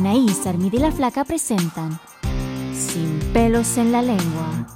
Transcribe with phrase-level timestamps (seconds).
[0.00, 2.00] Anaís, Armida y la Flaca presentan
[2.72, 4.66] Sin pelos en la lengua.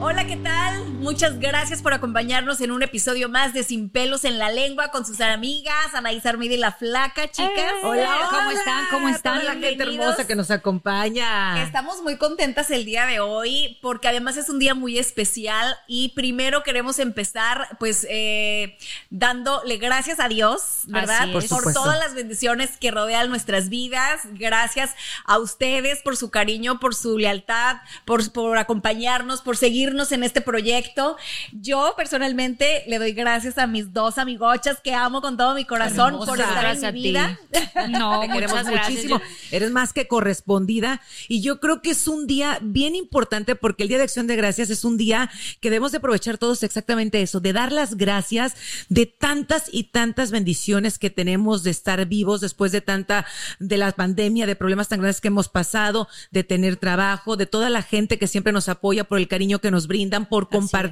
[0.00, 0.95] Hola, ¿qué tal?
[1.06, 5.06] Muchas gracias por acompañarnos en un episodio más de Sin pelos en la lengua con
[5.06, 7.48] sus amigas Anaís Armida y la Flaca, chicas.
[7.54, 8.84] Eh, Hola, ¿cómo están?
[8.90, 9.44] ¿Cómo están?
[9.44, 11.62] La gente hermosa que nos acompaña.
[11.62, 16.08] Estamos muy contentas el día de hoy porque además es un día muy especial y
[16.08, 18.76] primero queremos empezar pues eh,
[19.08, 21.30] dándole gracias a Dios, ¿verdad?
[21.30, 24.22] Por por todas las bendiciones que rodean nuestras vidas.
[24.32, 24.90] Gracias
[25.24, 30.40] a ustedes por su cariño, por su lealtad, por, por acompañarnos, por seguirnos en este
[30.40, 30.95] proyecto.
[31.52, 36.18] Yo personalmente le doy gracias a mis dos amigochas que amo con todo mi corazón
[36.18, 37.08] por estar Gracias en a mi ti.
[37.08, 37.38] vida.
[37.88, 38.88] No, Te queremos gracias.
[38.88, 39.20] muchísimo.
[39.50, 43.88] Eres más que correspondida y yo creo que es un día bien importante porque el
[43.88, 45.30] Día de Acción de Gracias es un día
[45.60, 48.54] que debemos de aprovechar todos exactamente eso, de dar las gracias
[48.88, 53.26] de tantas y tantas bendiciones que tenemos de estar vivos después de tanta,
[53.58, 57.68] de la pandemia, de problemas tan grandes que hemos pasado, de tener trabajo, de toda
[57.70, 60.85] la gente que siempre nos apoya por el cariño que nos brindan, por compartir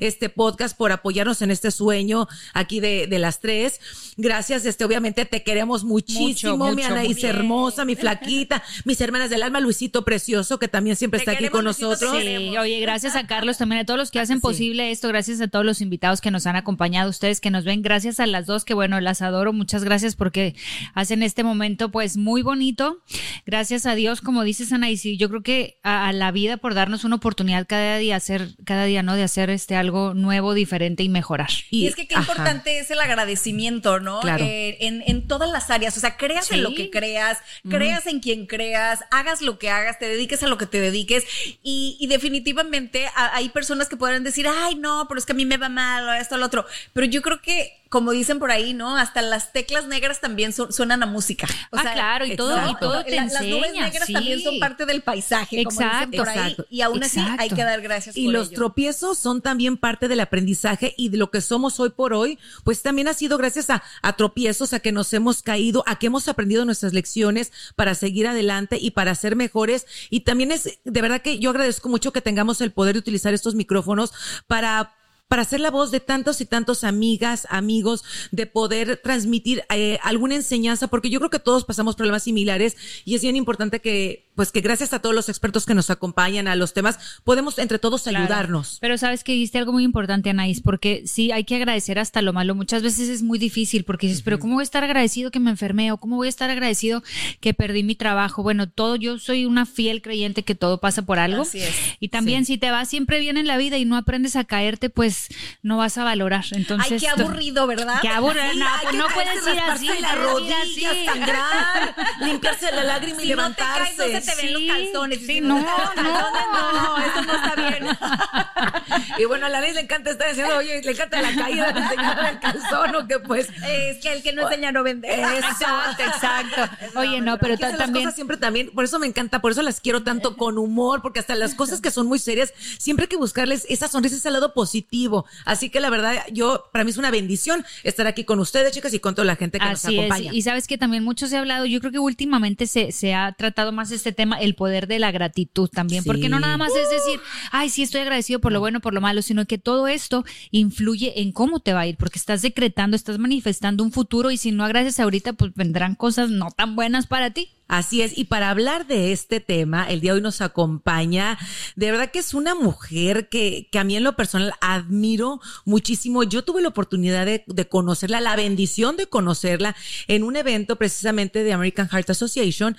[0.00, 3.80] este podcast, por apoyarnos en este sueño aquí de, de las tres.
[4.16, 9.30] Gracias, este, obviamente te queremos muchísimo, Mucho, mi mucho, Anaís hermosa, mi flaquita, mis hermanas
[9.30, 12.16] del alma, Luisito precioso, que también siempre está aquí con nosotros.
[12.20, 15.48] Sí, oye, gracias a Carlos, también a todos los que hacen posible esto, gracias a
[15.48, 18.64] todos los invitados que nos han acompañado, ustedes que nos ven, gracias a las dos,
[18.64, 20.54] que bueno, las adoro, muchas gracias porque
[20.94, 23.02] hacen este momento pues muy bonito.
[23.46, 26.74] Gracias a Dios, como dices Anaís, y yo creo que a, a la vida por
[26.74, 29.13] darnos una oportunidad cada día hacer, cada día, ¿no?
[29.14, 31.50] De hacer este algo nuevo, diferente y mejorar.
[31.70, 34.20] Y, es que qué importante es el agradecimiento, ¿no?
[34.20, 34.44] Claro.
[34.44, 35.96] Eh, en, en todas las áreas.
[35.96, 37.38] O sea, creas en lo que creas,
[37.68, 41.24] creas en quien creas, hagas lo que hagas, te dediques a lo que te dediques.
[41.62, 45.36] Y, y definitivamente a- hay personas que podrán decir, ay, no, pero es que a
[45.36, 46.66] mí me va mal, o esto, lo otro.
[46.92, 48.96] Pero yo creo que, como dicen por ahí, ¿no?
[48.96, 51.46] Hasta las teclas negras también son- suenan a música.
[51.70, 54.12] O Ah, claro, y todo- y todo te La- Las nubes negras sí.
[54.12, 56.38] también son parte del paisaje, como dicen Exacto, por ahí.
[56.38, 57.54] exacto, Y aún así hay exacto.
[57.56, 58.56] que dar gracias Y por los ello.
[58.56, 62.82] tropiezos son también parte del aprendizaje y de lo que somos hoy por hoy, pues
[62.82, 66.26] también ha sido gracias a, a tropiezos, a que nos hemos caído, a que hemos
[66.26, 69.86] aprendido nuestras lecciones para seguir adelante y para ser mejores.
[70.10, 73.34] Y también es, de verdad que yo agradezco mucho que tengamos el poder de utilizar
[73.34, 74.12] estos micrófonos
[74.46, 74.94] para
[75.28, 80.34] para ser la voz de tantos y tantos amigas, amigos, de poder transmitir eh, alguna
[80.36, 84.52] enseñanza, porque yo creo que todos pasamos problemas similares y es bien importante que, pues
[84.52, 88.02] que gracias a todos los expertos que nos acompañan a los temas, podemos entre todos
[88.04, 88.18] Claro.
[88.18, 88.78] ayudarnos.
[88.80, 92.32] Pero sabes que dijiste algo muy importante, Anaís, porque sí hay que agradecer hasta lo
[92.32, 92.54] malo.
[92.54, 95.50] Muchas veces es muy difícil porque dices, pero ¿cómo voy a estar agradecido que me
[95.50, 95.90] enfermé?
[95.90, 97.02] ¿O cómo voy a estar agradecido
[97.40, 98.42] que perdí mi trabajo?
[98.42, 101.42] Bueno, todo, yo soy una fiel creyente que todo pasa por algo.
[101.42, 101.74] Así es.
[101.98, 104.90] Y también si te va siempre bien en la vida y no aprendes a caerte,
[104.90, 105.13] pues
[105.62, 106.44] no vas a valorar.
[106.52, 107.98] Entonces, Ay, qué aburrido, ¿verdad?
[108.00, 108.52] Qué aburrido.
[108.52, 109.88] Sí, no, pues no puedes ir así.
[110.00, 114.34] las no rodillas, sangrar, limpiarse la lágrima y Si no te caes, no se te
[114.36, 115.18] ven los calzones.
[115.20, 117.98] Sí, Si no, calzones, no, eso no está bien.
[119.18, 121.80] Y bueno, a la ley le encanta estar diciendo, oye, le encanta la caída de
[121.80, 123.48] enseñar el calzón o que pues.
[123.66, 125.08] Es que el que no enseña no vende.
[125.08, 126.62] Exacto, exacto.
[126.98, 127.78] Oye, no, pero también.
[127.78, 131.02] las cosas siempre también, por eso me encanta, por eso las quiero tanto con humor,
[131.02, 134.30] porque hasta las cosas que son muy serias, siempre hay que buscarles esa sonrisa, ese
[134.30, 135.03] lado positivo
[135.44, 138.94] Así que la verdad, yo, para mí es una bendición estar aquí con ustedes, chicas,
[138.94, 140.30] y con toda la gente que nos acompaña.
[140.30, 140.36] Es.
[140.36, 143.32] Y sabes que también mucho se ha hablado, yo creo que últimamente se, se ha
[143.32, 146.90] tratado más este tema, el poder de la gratitud también, porque no nada más es
[146.90, 147.20] decir,
[147.50, 151.20] ay, sí, estoy agradecido por lo bueno, por lo malo, sino que todo esto influye
[151.20, 154.52] en cómo te va a ir, porque estás decretando, estás manifestando un futuro y si
[154.52, 157.50] no agradeces ahorita, pues vendrán cosas no tan buenas para ti.
[157.66, 161.38] Así es, y para hablar de este tema, el día de hoy nos acompaña,
[161.76, 166.24] de verdad que es una mujer que, que a mí en lo personal admiro muchísimo.
[166.24, 169.74] Yo tuve la oportunidad de, de, conocerla, la bendición de conocerla
[170.08, 172.76] en un evento precisamente de American Heart Association,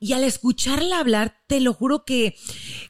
[0.00, 2.36] y al escucharla hablar, te lo juro que,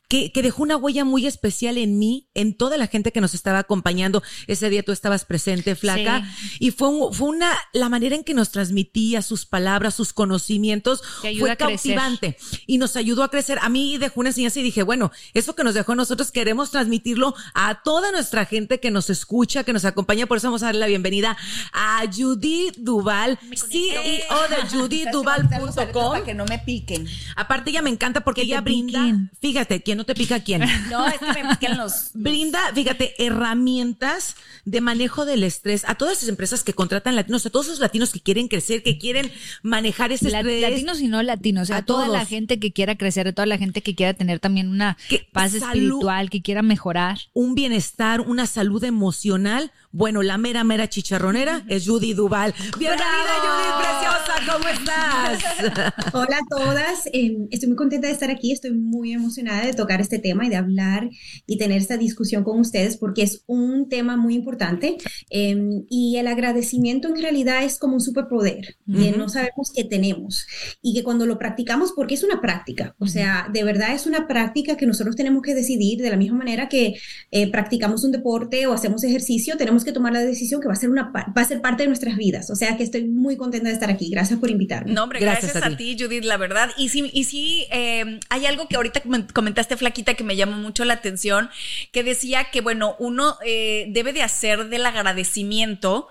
[0.09, 3.35] que, que dejó una huella muy especial en mí, en toda la gente que nos
[3.35, 4.23] estaba acompañando.
[4.47, 6.57] Ese día tú estabas presente, flaca, sí.
[6.61, 11.03] y fue, un, fue una, la manera en que nos transmitía sus palabras, sus conocimientos
[11.39, 12.37] fue cautivante
[12.67, 13.59] y nos ayudó a crecer.
[13.63, 17.35] A mí dejó una enseñanza y dije, bueno, eso que nos dejó nosotros queremos transmitirlo
[17.55, 20.27] a toda nuestra gente que nos escucha, que nos acompaña.
[20.27, 21.37] Por eso vamos a darle la bienvenida
[21.73, 26.13] a Judy Duval, CEO de judyduval.com.
[26.13, 27.07] Para que no me piquen.
[27.37, 29.31] Aparte ella me encanta porque ella brinda, piquen.
[29.41, 30.63] fíjate, ¿quién no te pica quién?
[30.91, 32.11] No, es que me piquen los.
[32.15, 37.51] Brinda, fíjate, herramientas de manejo del estrés a todas las empresas que contratan latinos, a
[37.51, 39.31] todos los latinos que quieren crecer, que quieren
[39.63, 40.63] manejar ese estrés.
[40.63, 42.19] Latinos y no latinos, sea, a toda todos.
[42.19, 45.27] la gente que quiera crecer, a toda la gente que quiera tener también una que
[45.33, 47.19] paz salud, espiritual, que quiera mejorar.
[47.33, 49.73] Un bienestar, una salud emocional.
[49.99, 52.53] Bueno, la mera, mera chicharronera es Judy Duval.
[52.79, 53.07] Bienvenida,
[53.41, 56.13] Judy, preciosa, ¿cómo estás?
[56.13, 60.03] Hola a todas, eh, estoy muy contenta de estar aquí, estoy muy emocionada de tocar
[60.03, 61.09] este tema y de hablar
[61.47, 64.99] y tener esta discusión con ustedes porque es un tema muy importante
[65.31, 65.57] eh,
[65.89, 69.03] y el agradecimiento en realidad es como un superpoder uh -huh.
[69.03, 70.47] que no sabemos que tenemos
[70.83, 74.27] y que cuando lo practicamos, porque es una práctica, o sea, de verdad es una
[74.27, 76.97] práctica que nosotros tenemos que decidir de la misma manera que
[77.31, 80.77] eh, practicamos un deporte o hacemos ejercicio, tenemos que tomar la decisión que va a
[80.77, 82.51] ser una va a ser parte de nuestras vidas.
[82.51, 84.11] O sea, que estoy muy contenta de estar aquí.
[84.11, 84.93] Gracias por invitarme.
[84.93, 85.93] No, hombre, gracias, gracias a, ti.
[85.93, 86.05] a, ti.
[86.05, 86.71] Judith, la verdad.
[86.77, 89.03] Y sí, y sí eh, hay algo que ahorita
[89.33, 91.49] comentaste, Flaquita, que me llamó mucho la atención,
[91.93, 96.09] que decía que, bueno, uno eh, debe de hacer del agradecimiento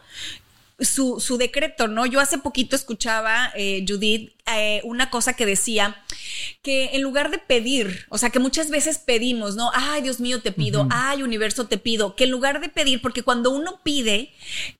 [0.79, 2.05] su, su, decreto, ¿no?
[2.05, 5.95] Yo hace poquito escuchaba, eh, Judith, eh, una cosa que decía
[6.61, 9.71] que en lugar de pedir, o sea, que muchas veces pedimos, ¿no?
[9.73, 10.89] Ay, Dios mío, te pido, uh -huh.
[10.91, 14.33] ay, universo, te pido, que en lugar de pedir, porque cuando uno pide,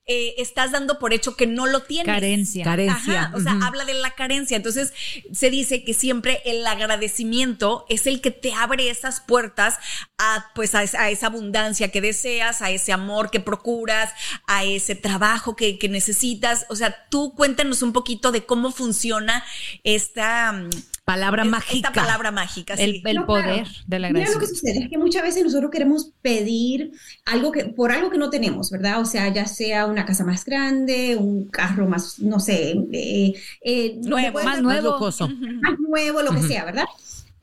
[0.08, 2.06] eh, estás dando por hecho que no lo tienes.
[2.08, 2.64] Carencia.
[2.64, 3.22] Carencia.
[3.24, 3.68] Ajá, o sea, uh -huh.
[3.68, 4.58] habla de la carencia.
[4.58, 4.94] Entonces,
[5.32, 9.76] se dice que siempre el agradecimiento es el que te abre esas puertas
[10.18, 14.12] a, pues, a esa, a esa abundancia que deseas, a ese amor que procuras,
[14.48, 16.66] a ese trabajo que, que necesitas.
[16.70, 19.44] O sea, tú cuéntanos un poquito de cómo funciona
[19.84, 20.54] esta
[21.06, 21.90] palabra mágica.
[21.90, 23.04] Esta palabra mágica, el, sí.
[23.06, 23.70] el no, poder claro.
[23.86, 26.92] de la Mira lo que sucede es que muchas veces nosotros queremos pedir
[27.26, 29.00] algo que por algo que no tenemos, ¿verdad?
[29.00, 34.00] O sea, ya sea una casa más grande, un carro más, no sé, eh, eh,
[34.02, 35.30] nuevo, más nuevo, lujoso.
[35.30, 36.48] más nuevo, lo que uh -huh.
[36.48, 36.86] sea, ¿verdad?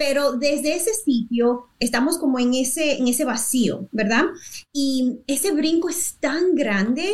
[0.04, 4.24] Pero desde ese sitio estamos como en ese, en ese vacío, ¿verdad?
[4.72, 7.04] Y ese brinco es tan grande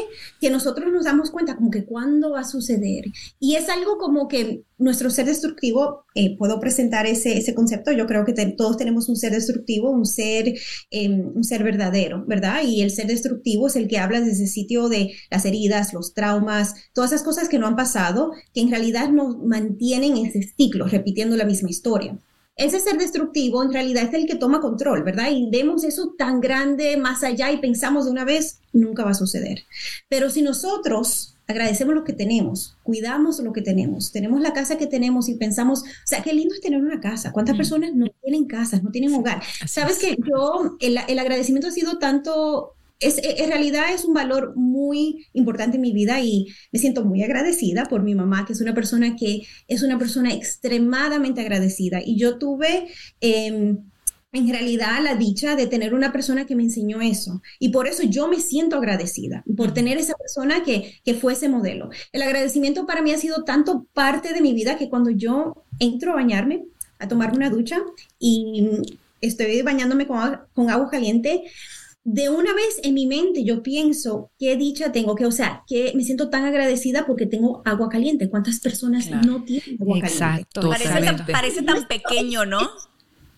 [0.41, 3.05] que nosotros nos damos cuenta como que cuándo va a suceder.
[3.39, 8.07] Y es algo como que nuestro ser destructivo, eh, puedo presentar ese, ese concepto, yo
[8.07, 10.55] creo que todos tenemos un ser destructivo, un ser,
[10.91, 12.63] eh, un ser verdadero, ¿verdad?
[12.65, 16.15] Y el ser destructivo es el que habla desde el sitio de las heridas, los
[16.15, 20.43] traumas, todas esas cosas que no han pasado, que en realidad nos mantienen en ese
[20.57, 22.19] ciclo, repitiendo la misma historia
[22.59, 25.31] ese ser destructivo en realidad es el que toma control, ¿verdad?
[25.31, 29.15] Y vemos eso tan grande más allá y pensamos de una vez, nunca va a
[29.15, 29.65] suceder.
[30.09, 34.87] Pero si nosotros agradecemos lo que tenemos, cuidamos lo que tenemos, tenemos la casa que
[34.89, 37.33] tenemos y pensamos, o sea, qué lindo es tener una casa.
[37.33, 37.59] ¿Cuántas mm.
[37.59, 39.41] personas no tienen casas, no tienen hogar?
[39.63, 40.17] Así Sabes es.
[40.17, 45.27] que yo, el, el agradecimiento ha sido tanto es, en realidad es un valor muy
[45.33, 48.75] importante en mi vida y me siento muy agradecida por mi mamá, que es una
[48.75, 52.01] persona que es una persona extremadamente agradecida.
[52.05, 52.89] Y yo tuve...
[53.21, 53.77] Eh,
[54.33, 57.43] en realidad la dicha de tener una persona que me enseñó eso.
[57.59, 61.49] Y por eso yo me siento agradecida, por tener esa persona que, que fue ese
[61.49, 61.91] modelo.
[62.13, 66.13] El agradecimiento para mí ha sido tanto parte de mi vida que cuando yo entro
[66.13, 66.65] a bañarme,
[66.99, 67.81] a tomarme una ducha
[68.19, 68.69] y
[69.21, 71.45] estoy bañándome con, con agua caliente,
[72.11, 75.93] de una vez en mi mente yo pienso qué dicha tengo, que o sea, que
[75.95, 78.31] me siento tan agradecida porque tengo agua caliente.
[78.31, 79.27] ¿Cuántas personas claro.
[79.27, 80.95] no tienen agua Exacto, caliente?
[80.97, 82.61] Parece tan, parece tan pequeño, ¿no?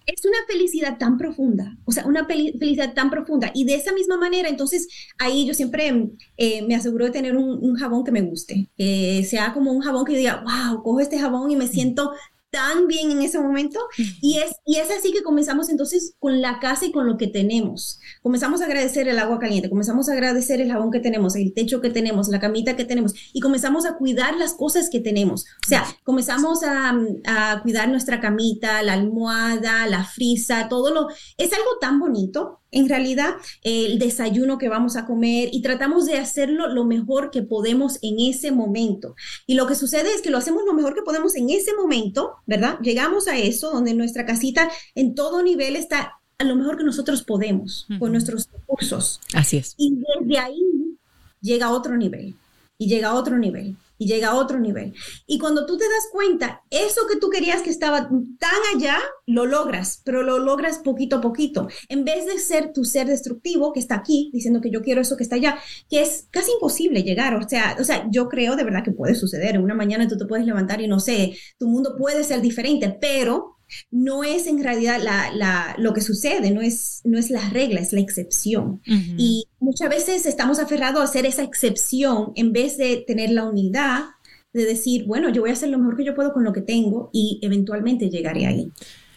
[0.06, 3.50] Es una felicidad tan profunda, o sea, una felicidad tan profunda.
[3.54, 4.86] Y de esa misma manera, entonces,
[5.18, 9.24] ahí yo siempre eh, me aseguro de tener un, un, jabón que me guste, que
[9.28, 12.12] sea como un jabón que yo diga, wow, cojo este jabón y me siento
[12.50, 13.80] tan bien en ese momento
[14.20, 17.28] y es, y es así que comenzamos entonces con la casa y con lo que
[17.28, 18.00] tenemos.
[18.22, 21.80] Comenzamos a agradecer el agua caliente, comenzamos a agradecer el jabón que tenemos, el techo
[21.80, 25.44] que tenemos, la camita que tenemos y comenzamos a cuidar las cosas que tenemos.
[25.64, 31.08] O sea, comenzamos a, a cuidar nuestra camita, la almohada, la frisa, todo lo...
[31.36, 36.18] Es algo tan bonito en realidad el desayuno que vamos a comer y tratamos de
[36.18, 39.14] hacerlo lo mejor que podemos en ese momento.
[39.46, 42.36] Y lo que sucede es que lo hacemos lo mejor que podemos en ese momento,
[42.46, 42.78] ¿verdad?
[42.80, 47.22] Llegamos a eso donde nuestra casita en todo nivel está a lo mejor que nosotros
[47.22, 49.20] podemos con nuestros recursos.
[49.34, 49.74] Así es.
[49.76, 50.96] Y desde ahí
[51.40, 52.34] llega a otro nivel
[52.78, 54.94] y llega a otro nivel y llega a otro nivel.
[55.26, 59.44] Y cuando tú te das cuenta, eso que tú querías que estaba tan allá, lo
[59.44, 61.68] logras, pero lo logras poquito a poquito.
[61.90, 65.18] En vez de ser tu ser destructivo que está aquí, diciendo que yo quiero eso
[65.18, 65.58] que está allá,
[65.90, 67.34] que es casi imposible llegar.
[67.34, 69.60] O sea, o sea, yo creo de verdad que puede suceder.
[69.60, 73.49] Una mañana tú te puedes levantar y no sé, tu mundo puede ser diferente, pero
[73.90, 77.92] no es en realidad la, lo que sucede, no es, no es la regla, es
[77.92, 78.80] la excepción.
[78.86, 84.04] Y muchas veces estamos aferrados a hacer esa excepción en vez de tener la unidad
[84.52, 86.60] de decir, bueno, yo voy a hacer lo mejor que yo puedo con lo que
[86.60, 88.72] tengo y eventualmente llegaré ahí.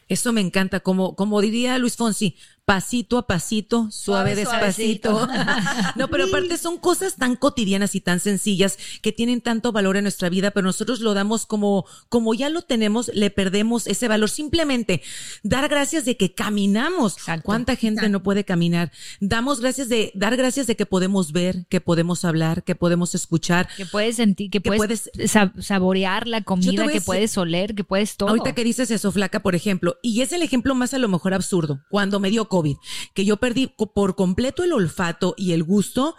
[0.07, 5.27] Eso me encanta, como, como diría Luis Fonsi, pasito a pasito, suave, despacito.
[5.95, 10.03] no, pero aparte son cosas tan cotidianas y tan sencillas que tienen tanto valor en
[10.03, 14.29] nuestra vida, pero nosotros lo damos como, como ya lo tenemos, le perdemos ese valor.
[14.29, 15.01] Simplemente
[15.43, 17.17] dar gracias de que caminamos.
[17.43, 18.91] ¿Cuánta gente no puede caminar?
[19.19, 23.67] Damos gracias de, dar gracias de que podemos ver, que podemos hablar, que podemos escuchar.
[23.75, 25.11] Que puedes sentir, que, puedes,
[25.59, 28.29] saborear la comida, que puedes oler, que puedes todo.
[28.29, 31.33] Ahorita que dices eso, flaca, por ejemplo, y es el ejemplo más a lo mejor
[31.33, 31.81] absurdo.
[31.89, 32.77] Cuando me dio COVID,
[33.15, 36.15] que yo perdí por completo el olfato y el gusto,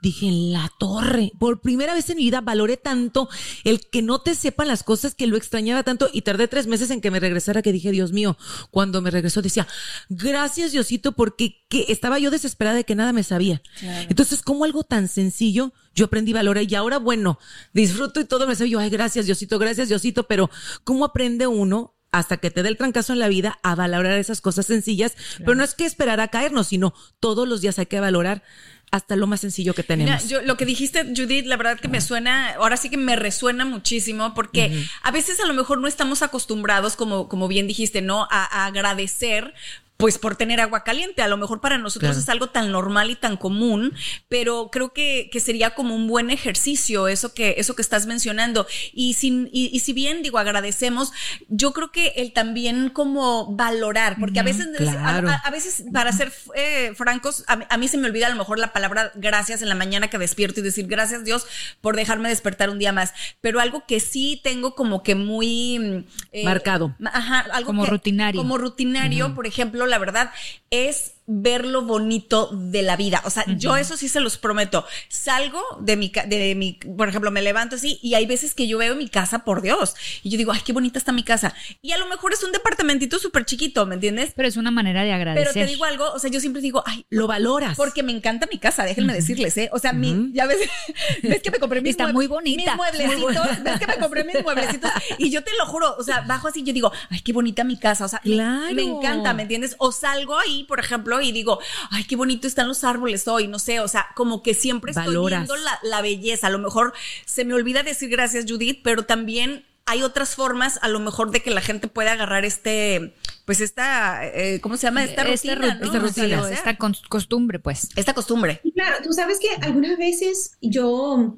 [0.00, 3.28] dije, en la torre, por primera vez en mi vida valoré tanto
[3.62, 6.90] el que no te sepan las cosas que lo extrañaba tanto y tardé tres meses
[6.90, 8.38] en que me regresara que dije, Dios mío,
[8.70, 9.68] cuando me regresó decía,
[10.08, 13.60] gracias Diosito porque que estaba yo desesperada de que nada me sabía.
[14.08, 17.38] Entonces, como algo tan sencillo, yo aprendí valor y ahora, bueno,
[17.74, 20.48] disfruto y todo me sabe yo, ay, gracias Diosito, gracias Diosito, pero
[20.84, 24.40] ¿cómo aprende uno hasta que te dé el trancazo en la vida a valorar esas
[24.40, 28.00] cosas sencillas, pero no es que esperar a caernos, sino todos los días hay que
[28.00, 28.42] valorar
[28.90, 30.28] hasta lo más sencillo que tenemos.
[30.28, 33.64] yo, lo que dijiste, Judith, la verdad que me suena, ahora sí que me resuena
[33.64, 38.28] muchísimo, porque a veces a lo mejor no estamos acostumbrados, como, como bien dijiste, ¿no?
[38.30, 39.54] A, a agradecer
[39.96, 41.22] pues por tener agua caliente.
[41.22, 43.94] A lo mejor para nosotros es algo tan normal y tan común,
[44.28, 48.66] pero creo que, que, sería como un buen ejercicio eso que, eso que estás mencionando.
[48.92, 51.12] Y, sin, y, si bien digo agradecemos,
[51.48, 56.92] yo creo que el también como valorar, porque a veces, a, veces para ser eh,
[56.94, 60.08] francos, a, mí se me olvida a lo mejor la palabra gracias en la mañana
[60.08, 61.46] que despierto y decir gracias Dios
[61.80, 63.14] por dejarme despertar un día más.
[63.40, 66.06] Pero algo que sí tengo como que muy...
[66.32, 66.94] Eh, Marcado.
[67.04, 68.40] Ajá, algo como rutinario.
[68.40, 70.32] Como rutinario, por ejemplo, la verdad
[70.70, 73.22] es ver lo bonito de la vida.
[73.24, 74.84] O sea, yo eso sí se los prometo.
[75.08, 78.78] Salgo de mi, de mi, por ejemplo, me levanto así y hay veces que yo
[78.78, 81.54] veo mi casa, por Dios, y yo digo, ay, qué bonita está mi casa.
[81.82, 84.32] Y a lo mejor es un departamentito súper chiquito, ¿me entiendes?
[84.36, 85.52] Pero es una manera de agradecer.
[85.52, 87.76] Pero te digo algo, o sea, yo siempre digo, ay, lo valoras.
[87.76, 89.68] Porque me encanta mi casa, déjenme decirles, ¿eh?
[89.72, 90.58] O sea, mi, ya ves,
[91.22, 92.72] ves que me compré mis, está muy bonita.
[92.72, 96.20] mis mueblecitos, ves que me compré mis mueblecitos y yo te lo juro, o sea,
[96.20, 99.74] bajo así, yo digo, ay, qué bonita mi casa, o sea, me encanta, ¿me entiendes?
[99.78, 101.58] O salgo ahí, por ejemplo, y digo,
[101.90, 105.16] ay, qué bonito están los árboles hoy, no sé, o sea, como que siempre estoy
[105.28, 106.48] viendo la, belleza.
[106.48, 106.92] A lo mejor
[107.24, 111.40] se me olvida decir gracias, Judith, pero también hay otras formas, a lo mejor, de
[111.40, 115.04] que la gente pueda agarrar este, pues esta, eh, ¿cómo se llama?
[115.04, 116.76] Esta rutina, Esta rutina, esta
[117.08, 117.88] costumbre, pues.
[117.94, 118.60] Esta costumbre.
[118.74, 121.36] claro, tú sabes que algunas veces yo,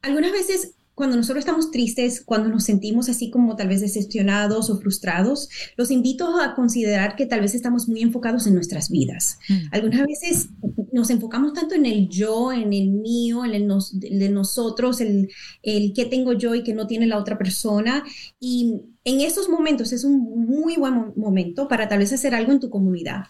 [0.00, 4.78] algunas veces cuando nosotros estamos tristes, cuando nos sentimos así como tal vez decepcionados o
[4.78, 9.38] frustrados, los invito a considerar que tal vez estamos muy enfocados en nuestras vidas.
[9.48, 9.54] Mm.
[9.72, 10.50] Algunas veces
[10.92, 15.30] nos enfocamos tanto en el yo, en el mío, en el, de nosotros, el,
[15.62, 18.04] el qué tengo yo y qué no tiene la otra persona.
[18.38, 22.60] Y en esos momentos es un muy buen momento para tal vez hacer algo en
[22.60, 23.24] tu comunidad.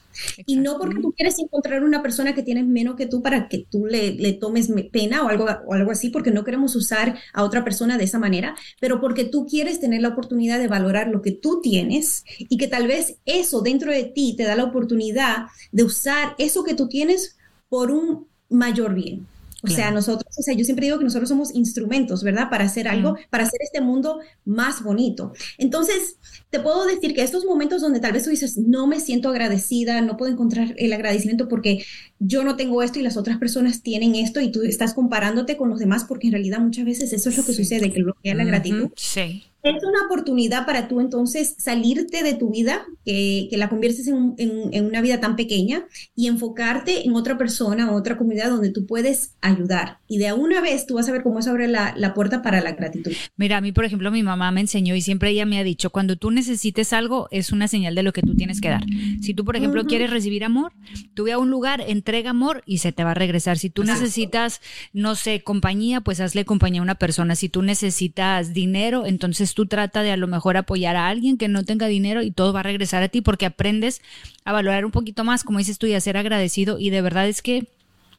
[0.45, 3.67] Y no porque tú quieres encontrar una persona que tiene menos que tú para que
[3.71, 7.45] tú le, le tomes pena o algo, o algo así, porque no queremos usar a
[7.45, 11.23] otra persona de esa manera, pero porque tú quieres tener la oportunidad de valorar lo
[11.23, 15.47] que tú tienes y que tal vez eso dentro de ti te da la oportunidad
[15.71, 17.37] de usar eso que tú tienes
[17.71, 19.27] por un mayor bien.
[19.63, 22.49] O sea, nosotros, o sea, yo siempre digo que nosotros somos instrumentos, ¿verdad?
[22.49, 25.35] Para hacer algo, para hacer este mundo más bonito.
[25.59, 26.17] Entonces,
[26.49, 30.01] te puedo decir que estos momentos donde tal vez tú dices, no me siento agradecida,
[30.01, 31.85] no puedo encontrar el agradecimiento porque
[32.19, 35.69] yo no tengo esto y las otras personas tienen esto y tú estás comparándote con
[35.69, 38.45] los demás porque en realidad muchas veces eso es lo que sucede, que bloquea la
[38.45, 38.89] gratitud.
[38.97, 39.45] Sí.
[39.63, 44.35] Es una oportunidad para tú entonces salirte de tu vida, que, que la conviertes en,
[44.39, 45.85] en, en, una vida tan pequeña
[46.17, 49.99] y enfocarte en otra persona o otra comunidad donde tú puedes ayudar.
[50.09, 52.61] Y de una vez tú vas a ver cómo eso abre la, la puerta para
[52.61, 53.13] la gratitud.
[53.37, 55.91] Mira, a mí, por ejemplo, mi mamá me enseñó y siempre ella me ha dicho,
[55.91, 58.85] cuando tú necesites algo, es una señal de lo que tú tienes que dar.
[59.21, 59.89] Si tú, por ejemplo, uh -huh.
[59.89, 60.73] quieres recibir amor,
[61.15, 63.59] tú ve a un lugar, entrega amor y se te va a regresar.
[63.59, 64.03] Si tú Exacto.
[64.03, 64.61] necesitas,
[64.93, 67.35] no sé, compañía, pues hazle compañía a una persona.
[67.35, 71.49] Si tú necesitas dinero, entonces tú trata de a lo mejor apoyar a alguien que
[71.49, 74.03] no tenga dinero y todo va a regresar a ti porque aprendes
[74.45, 76.79] a valorar un poquito más, como dices tú, y a ser agradecido.
[76.79, 77.67] Y de verdad es que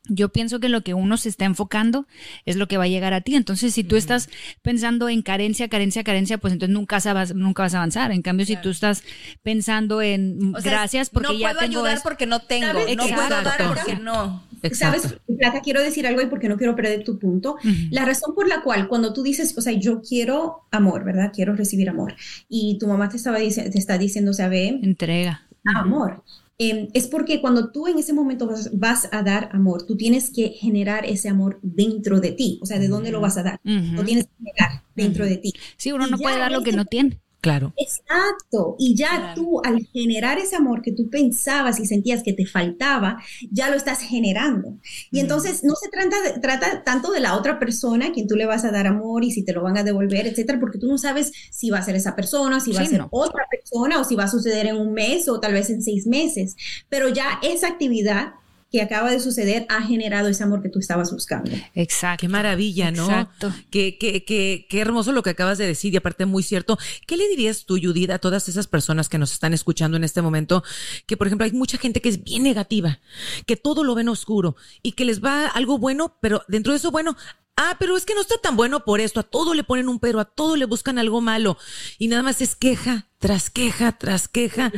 [0.07, 2.07] yo pienso que lo que uno se está enfocando
[2.45, 3.35] es lo que va a llegar a ti.
[3.35, 4.29] Entonces, si tú estás
[4.61, 8.11] pensando en carencia, carencia, carencia, pues entonces nunca vas, nunca vas a avanzar.
[8.11, 8.59] En cambio, claro.
[8.59, 9.03] si tú estás
[9.43, 13.07] pensando en o sea, gracias porque no ya puedo tengo ayudar porque no tengo, no
[13.07, 14.43] puedo dar porque no.
[14.63, 15.01] Exacto.
[15.01, 15.61] ¿Sabes, Plata?
[15.61, 17.55] Quiero decir algo y porque no quiero perder tu punto.
[17.63, 17.87] Uh -huh.
[17.91, 21.31] La razón por la cual cuando tú dices, o sea, yo quiero amor, ¿verdad?
[21.33, 22.15] Quiero recibir amor.
[22.49, 24.79] Y tu mamá te, estaba te está diciendo, o sea, ve.
[24.81, 25.47] Entrega.
[25.63, 26.23] Amor.
[26.63, 30.29] Eh, es porque cuando tú en ese momento vas, vas, a dar amor, tú tienes
[30.29, 32.59] que generar ese amor dentro de ti.
[32.61, 33.59] O sea, ¿de dónde lo vas a dar?
[33.65, 33.91] Uh -huh.
[33.93, 35.31] Lo tienes que generar dentro uh -huh.
[35.31, 35.53] de ti.
[35.77, 37.19] Sí, uno y no puede dar lo que no tiene.
[37.41, 37.73] Claro.
[37.75, 38.75] Exacto.
[38.77, 39.33] Y ya claro.
[39.33, 43.17] tú, al generar ese amor que tú pensabas y sentías que te faltaba,
[43.49, 44.77] ya lo estás generando.
[45.11, 45.21] Y mm.
[45.21, 48.45] entonces no se trata, de, trata tanto de la otra persona a quien tú le
[48.45, 50.99] vas a dar amor y si te lo van a devolver, etcétera, porque tú no
[50.99, 53.07] sabes si va a ser esa persona, si va sí, a ser no.
[53.09, 56.05] otra persona o si va a suceder en un mes o tal vez en seis
[56.05, 56.55] meses.
[56.89, 58.33] Pero ya esa actividad
[58.71, 61.51] que acaba de suceder ha generado ese amor que tú estabas buscando.
[61.75, 62.21] Exacto.
[62.21, 63.03] Qué maravilla, ¿no?
[63.03, 63.53] Exacto.
[63.69, 66.77] Qué, qué, qué, qué hermoso lo que acabas de decir y aparte muy cierto.
[67.05, 70.21] ¿Qué le dirías tú, Judith, a todas esas personas que nos están escuchando en este
[70.21, 70.63] momento?
[71.05, 72.99] Que, por ejemplo, hay mucha gente que es bien negativa,
[73.45, 76.91] que todo lo ven oscuro y que les va algo bueno, pero dentro de eso
[76.91, 77.17] bueno
[77.57, 79.19] Ah, pero es que no está tan bueno por esto.
[79.19, 81.57] A todo le ponen un pero, a todo le buscan algo malo.
[81.99, 84.71] Y nada más es queja tras queja tras queja.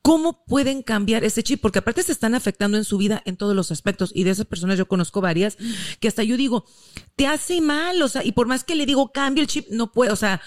[0.00, 1.60] ¿Cómo pueden cambiar ese chip?
[1.60, 4.10] Porque aparte se están afectando en su vida en todos los aspectos.
[4.14, 5.58] Y de esas personas yo conozco varias
[6.00, 6.64] que hasta yo digo,
[7.16, 8.00] te hace mal.
[8.00, 10.12] O sea, y por más que le digo cambio el chip, no puedo.
[10.12, 10.40] O sea,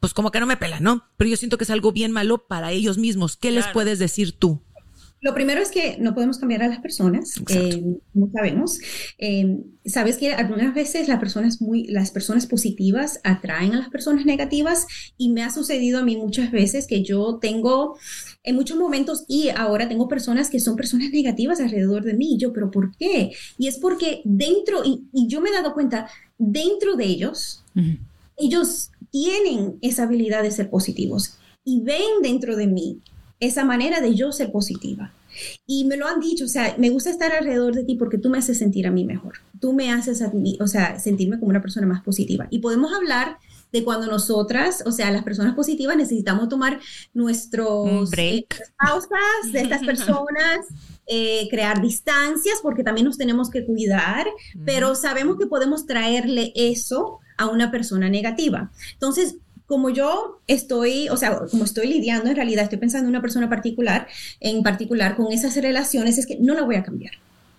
[0.00, 1.08] pues como que no me pela, ¿no?
[1.16, 3.36] Pero yo siento que es algo bien malo para ellos mismos.
[3.36, 3.66] ¿Qué claro.
[3.66, 4.62] les puedes decir tú?
[5.24, 8.78] Lo primero es que no podemos cambiar a las personas, eh, no sabemos.
[9.16, 14.26] Eh, Sabes que algunas veces las personas, muy, las personas positivas atraen a las personas
[14.26, 14.86] negativas
[15.18, 17.98] y me ha sucedido a mí muchas veces que yo tengo
[18.42, 22.36] en muchos momentos y ahora tengo personas que son personas negativas alrededor de mí.
[22.38, 23.32] Yo, pero ¿por qué?
[23.58, 26.08] Y es porque dentro, y, y yo me he dado cuenta,
[26.38, 27.98] dentro de ellos, uh -huh.
[28.36, 33.00] ellos tienen esa habilidad de ser positivos y ven dentro de mí
[33.46, 35.12] esa manera de yo ser positiva.
[35.66, 38.30] Y me lo han dicho, o sea, me gusta estar alrededor de ti porque tú
[38.30, 39.38] me haces sentir a mí mejor.
[39.60, 42.46] Tú me haces a mí, o sea, sentirme como una persona más positiva.
[42.50, 43.38] Y podemos hablar
[43.72, 46.78] de cuando nosotras, o sea, las personas positivas necesitamos tomar
[47.12, 48.12] nuestros.
[48.16, 48.46] Eh,
[48.78, 50.60] pausas de estas personas.
[51.06, 54.64] Eh, crear distancias porque también nos tenemos que cuidar, mm.
[54.64, 58.70] pero sabemos que podemos traerle eso a una persona negativa.
[58.94, 63.22] Entonces, como yo estoy, o sea, como estoy lidiando, en realidad estoy pensando en una
[63.22, 64.06] persona particular,
[64.40, 67.12] en particular con esas relaciones, es que no la voy a cambiar.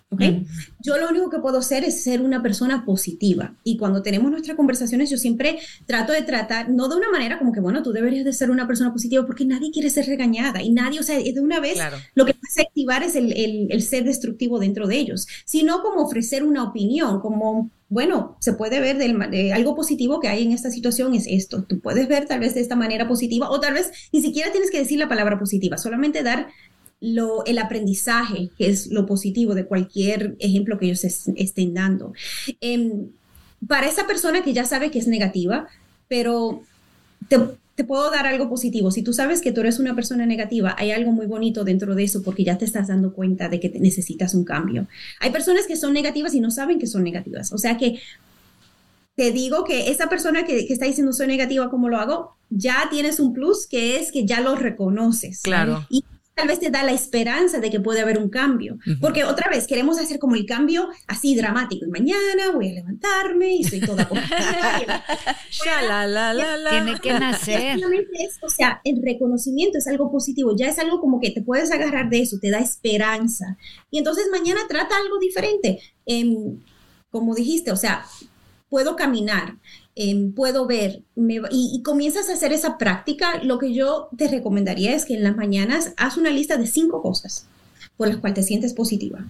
[0.10, 0.22] ¿Ok?
[0.22, 0.46] Mm.
[0.82, 3.56] Yo lo único que puedo hacer es ser una persona positiva.
[3.64, 7.52] Y cuando tenemos nuestras conversaciones, yo siempre trato de tratar, no de una manera como
[7.52, 10.72] que, bueno, tú deberías de ser una persona positiva, porque nadie quiere ser regañada y
[10.72, 11.98] nadie, o sea, de una vez claro.
[12.14, 16.04] lo que hace activar es el, el, el ser destructivo dentro de ellos, sino como
[16.04, 20.52] ofrecer una opinión, como bueno, se puede ver del, de algo positivo que hay en
[20.52, 21.64] esta situación es esto.
[21.64, 24.72] Tú puedes ver tal vez de esta manera positiva o tal vez ni siquiera tienes
[24.72, 26.48] que decir la palabra positiva, solamente dar
[27.00, 32.14] lo, el aprendizaje, que es lo positivo de cualquier ejemplo que ellos es, estén dando.
[32.62, 33.08] Eh,
[33.68, 35.68] para esa persona que ya sabe que es negativa,
[36.08, 36.62] pero
[37.28, 37.40] te,
[37.76, 38.92] te puedo dar algo positivo.
[38.92, 42.04] Si tú sabes que tú eres una persona negativa, hay algo muy bonito dentro de
[42.04, 44.88] eso porque ya te estás dando cuenta de que necesitas un cambio.
[45.20, 47.52] Hay personas que son negativas y no saben que son negativas.
[47.52, 48.00] O sea que
[49.16, 52.36] te digo que esa persona que, que está diciendo soy negativa, ¿cómo lo hago?
[52.50, 55.42] Ya tienes un plus que es que ya lo reconoces.
[55.42, 55.86] Claro.
[55.90, 56.04] Y
[56.36, 58.74] tal vez te da la esperanza de que puede haber un cambio.
[58.74, 59.00] Uh -huh.
[59.00, 61.86] Porque otra vez queremos hacer como el cambio así dramático.
[61.86, 64.08] Y mañana voy a levantarme y soy toda
[65.88, 66.70] la, la, la, la.
[66.70, 67.80] Tiene que nacer.
[67.80, 70.54] Es, o sea, el reconocimiento es algo positivo.
[70.56, 73.58] Ya es algo como que te puedes agarrar de eso, te da esperanza.
[73.90, 75.80] Y entonces mañana trata algo diferente.
[76.06, 76.36] Eh,
[77.10, 78.06] como dijiste, o sea,
[78.68, 79.56] puedo caminar,
[79.96, 84.94] eh, puedo ver y, y, comienzas a hacer esa práctica, lo que yo te recomendaría
[84.94, 87.48] es que en las mañanas haz una lista de cinco cosas.
[87.98, 89.26] por las cuales te sientes positiva.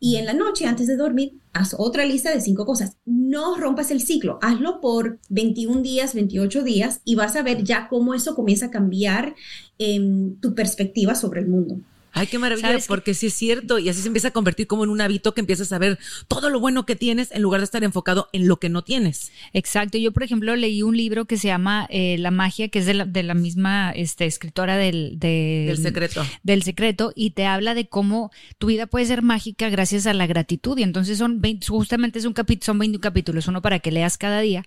[0.00, 2.96] Y en la noche, antes de dormir, haz otra lista de cinco cosas.
[3.04, 7.86] No rompas el ciclo, hazlo por 21 días, 28 días y vas a ver ya
[7.88, 9.36] cómo eso comienza a cambiar
[9.78, 11.78] em, tu perspectiva sobre el mundo.
[12.12, 14.90] Ay, qué maravilla, porque sí es cierto, y así se empieza a convertir como en
[14.90, 17.84] un hábito que empiezas a ver todo lo bueno que tienes en lugar de estar
[17.84, 19.32] enfocado en lo que no tienes.
[19.52, 22.86] Exacto, yo por ejemplo leí un libro que se llama eh, La magia, que es
[22.86, 26.24] de la, de la misma este, escritora del, del secreto.
[26.42, 30.26] Del secreto, y te habla de cómo tu vida puede ser mágica gracias a la
[30.26, 33.90] gratitud, y entonces son 20, justamente es un capítulo, son 20 capítulos, uno para que
[33.90, 34.64] leas cada día,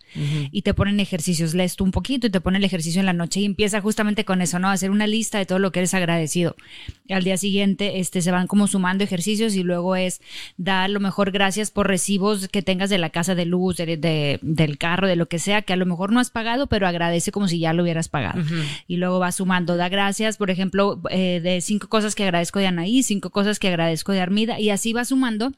[0.52, 3.14] y te ponen ejercicios, lees tú un poquito y te ponen el ejercicio en la
[3.14, 4.70] noche, y empieza justamente con eso, ¿no?
[4.70, 6.56] hacer una lista de todo lo que eres agradecido.
[7.10, 10.22] Al día siguiente este, se van como sumando ejercicios y luego es
[10.58, 14.78] dar lo mejor gracias por recibos que tengas de la casa de luz, de, del
[14.78, 17.48] carro, de lo que sea, que a lo mejor no has pagado, pero agradece como
[17.48, 18.42] si ya lo hubieras pagado.
[18.88, 22.68] Y luego va sumando, da gracias, por ejemplo, eh, de cinco cosas que agradezco de
[22.68, 25.52] Anaí, cinco cosas que agradezco de Armida, y así va sumando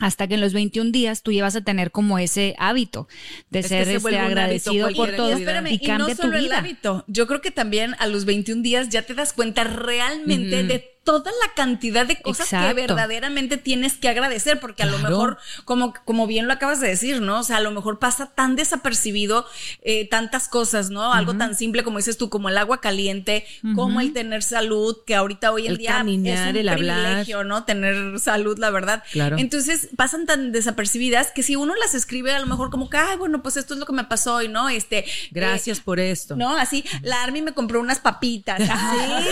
[0.00, 3.06] hasta que en los 21 días tú llevas a tener como ese hábito
[3.50, 6.38] de ser este, agradecido por todo y, cambia no solo tu vida.
[6.38, 10.64] El hábito, yo creo que también a los 21 días ya te das cuenta realmente
[10.64, 15.38] de toda la cantidad de cosas que verdaderamente tienes que agradecer, porque a lo mejor,
[15.64, 17.40] como, como bien lo acabas de decir, ¿no?
[17.40, 19.46] O sea, a lo mejor pasa tan desapercibido
[19.82, 21.12] eh, tantas cosas, ¿no?
[21.12, 25.14] Algo tan simple como dices tú, como el agua caliente, como el tener salud, que
[25.14, 27.64] ahorita hoy en día es un el privilegio, ¿no?
[27.64, 29.02] Tener salud, la verdad.
[29.12, 29.36] Claro.
[29.38, 33.18] Entonces, pasan tan desapercibidas que si uno las escribe, a lo mejor como que, ay,
[33.18, 34.70] bueno, pues esto es lo que me pasó hoy, ¿no?
[34.70, 35.04] Este.
[35.30, 36.34] Gracias por esto.
[36.34, 36.56] ¿No?
[36.56, 38.60] Así, la Army me compró unas papitas.
[38.70, 39.28] Así.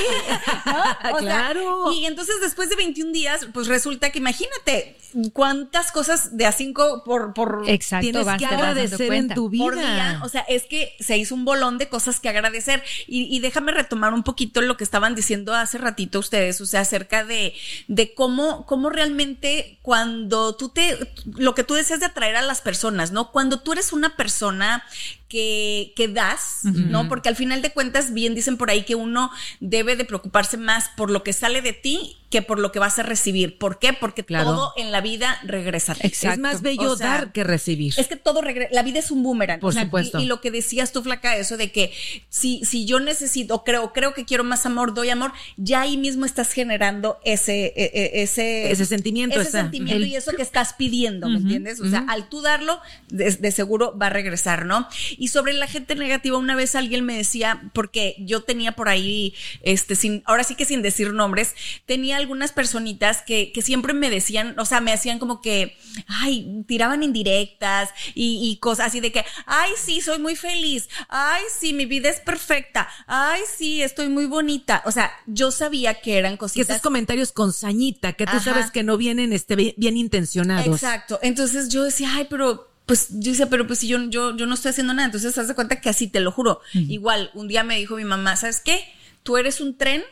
[0.66, 1.16] ¿no?
[1.16, 1.61] claro.
[1.94, 4.96] Y entonces después de 21 días, pues resulta que imagínate
[5.32, 10.20] cuántas cosas de a cinco por, por Exacto, tienes que agradecer en tu vida.
[10.24, 12.82] O sea, es que se hizo un bolón de cosas que agradecer.
[13.06, 17.24] Y, déjame retomar un poquito lo que estaban diciendo hace ratito ustedes, o sea, acerca
[17.24, 17.54] de,
[17.88, 20.98] de cómo, cómo realmente cuando tú te,
[21.36, 23.32] lo que tú deseas de atraer a las personas, ¿no?
[23.32, 24.84] Cuando tú eres una persona
[25.32, 27.08] que, que das, ¿no?
[27.08, 30.90] Porque al final de cuentas, bien dicen por ahí que uno debe de preocuparse más
[30.94, 33.58] por lo que sale de ti que por lo que vas a recibir.
[33.58, 33.92] ¿Por qué?
[33.92, 35.94] Porque todo en la vida regresa.
[36.00, 37.92] Es más bello dar que recibir.
[37.98, 38.70] Es que todo regresa.
[38.72, 39.60] La vida es un boomerang.
[39.60, 40.18] Por supuesto.
[40.18, 41.92] Y, lo que decías tú, Flaca, eso de que
[42.30, 46.24] si, si yo necesito, creo, creo que quiero más amor, doy amor, ya ahí mismo
[46.24, 49.38] estás generando ese, e, e, ese, ese sentimiento.
[49.38, 51.80] Ese sentimiento y eso que estás pidiendo, ¿me entiendes?
[51.80, 54.88] O sea, al tú darlo, de, seguro va a regresar, ¿no?
[55.18, 59.34] Y sobre la gente negativa, una vez alguien me decía, porque yo tenía por ahí,
[59.60, 64.10] este, sin, ahora sí que sin decir nombres, tenía algunas personitas que, que siempre me
[64.10, 69.12] decían, o sea, me hacían como que, ay, tiraban indirectas y, y cosas así de
[69.12, 74.08] que, ay, sí, soy muy feliz, ay, sí, mi vida es perfecta, ay, sí, estoy
[74.08, 74.82] muy bonita.
[74.86, 76.66] O sea, yo sabía que eran cositas.
[76.66, 80.66] Que esos comentarios con sañita, que tú sabes que no vienen este, bien intencionados.
[80.66, 81.18] Exacto.
[81.22, 84.54] Entonces yo decía, ay, pero pues yo decía, pero pues si yo, yo, yo no
[84.54, 85.06] estoy haciendo nada.
[85.06, 86.60] Entonces, haz de cuenta que así, te lo juro.
[86.74, 88.84] Igual, un día me dijo mi mamá, ¿sabes qué?
[89.22, 90.02] Tú eres un tren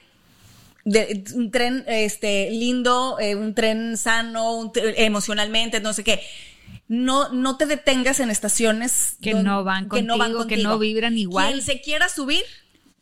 [0.85, 6.21] de, un tren este lindo, eh, un tren sano, emocionalmente, no sé qué.
[6.88, 10.62] No, no te detengas en estaciones que, no van contigo, que no van contigo, que
[10.62, 11.53] no vibran igual.
[11.53, 12.43] Quien se quiera subir,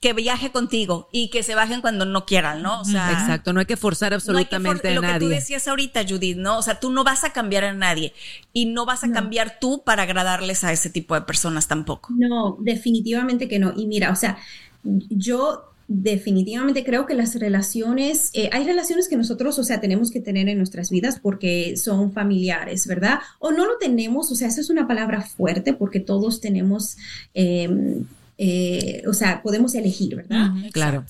[0.00, 2.80] que viaje contigo y que se bajen cuando no quieran, ¿no?
[2.80, 5.06] O sea, exacto, no hay que forzar absolutamente a nadie.
[5.06, 6.58] Lo que tú decías ahorita, Judith, ¿no?
[6.58, 8.12] O sea, tú no vas a cambiar a nadie
[8.52, 12.10] y no vas a cambiar tú para agradarles a ese tipo de personas tampoco.
[12.16, 13.72] No, definitivamente que no.
[13.76, 14.38] Y mira, o sea,
[14.84, 20.20] yo definitivamente creo que las relaciones, eh, hay relaciones que nosotros, o sea, tenemos que
[20.20, 23.20] tener en nuestras vidas porque son familiares, ¿verdad?
[23.38, 26.98] O no lo tenemos, o sea, eso es una palabra fuerte porque todos tenemos,
[27.32, 28.04] em,
[28.36, 30.50] eh, o sea, podemos elegir, ¿verdad?
[30.72, 31.04] claro.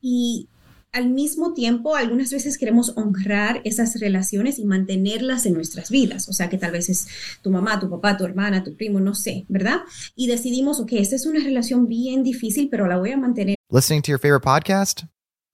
[0.00, 0.48] Y
[0.92, 6.28] al mismo tiempo, algunas veces queremos honrar esas relaciones y mantenerlas en nuestras vidas.
[6.28, 7.08] O sea, que tal vez es
[7.40, 9.80] tu mamá, tu papá, tu hermana, tu primo, no sé, ¿verdad?
[10.14, 13.56] Y decidimos, ok, esta es una relación bien difícil, pero la voy a mantener.
[13.70, 15.06] Listening to your favorite podcast?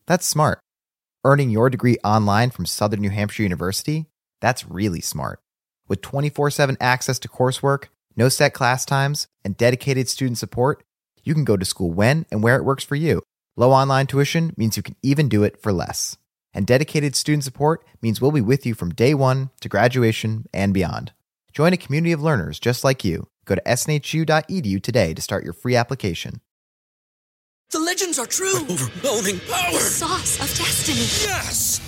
[0.07, 0.59] That's smart.
[1.25, 4.07] Earning your degree online from Southern New Hampshire University?
[4.41, 5.39] That's really smart.
[5.89, 10.83] With 24 7 access to coursework, no set class times, and dedicated student support,
[11.23, 13.23] you can go to school when and where it works for you.
[13.59, 16.17] Low online tuition means you can even do it for less.
[16.55, 20.73] And dedicated student support means we'll be with you from day one to graduation and
[20.73, 21.11] beyond.
[21.53, 23.27] Join a community of learners just like you.
[23.47, 26.41] Go to snhu.edu today to start your free application.
[27.73, 28.61] The legends are true.
[28.61, 29.73] Overwhelming power!
[29.73, 31.29] The sauce of destiny.
[31.29, 31.88] Yes!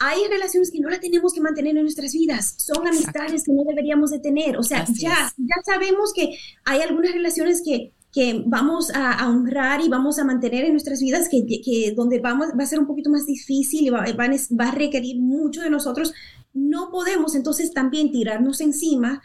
[0.00, 3.64] Hay relaciones que no la tenemos que mantener en nuestras vidas, son amistades que no
[3.64, 5.34] deberíamos de tener, o sea, Así ya, es.
[5.36, 10.24] ya sabemos que hay algunas relaciones que, que vamos a, a honrar y vamos a
[10.24, 13.86] mantener en nuestras vidas, que, que- donde vamos, va a ser un poquito más difícil
[13.86, 14.28] y va, va
[14.60, 16.12] va a requerir mucho de nosotros,
[16.54, 19.20] no podemos entonces también tirarnos encima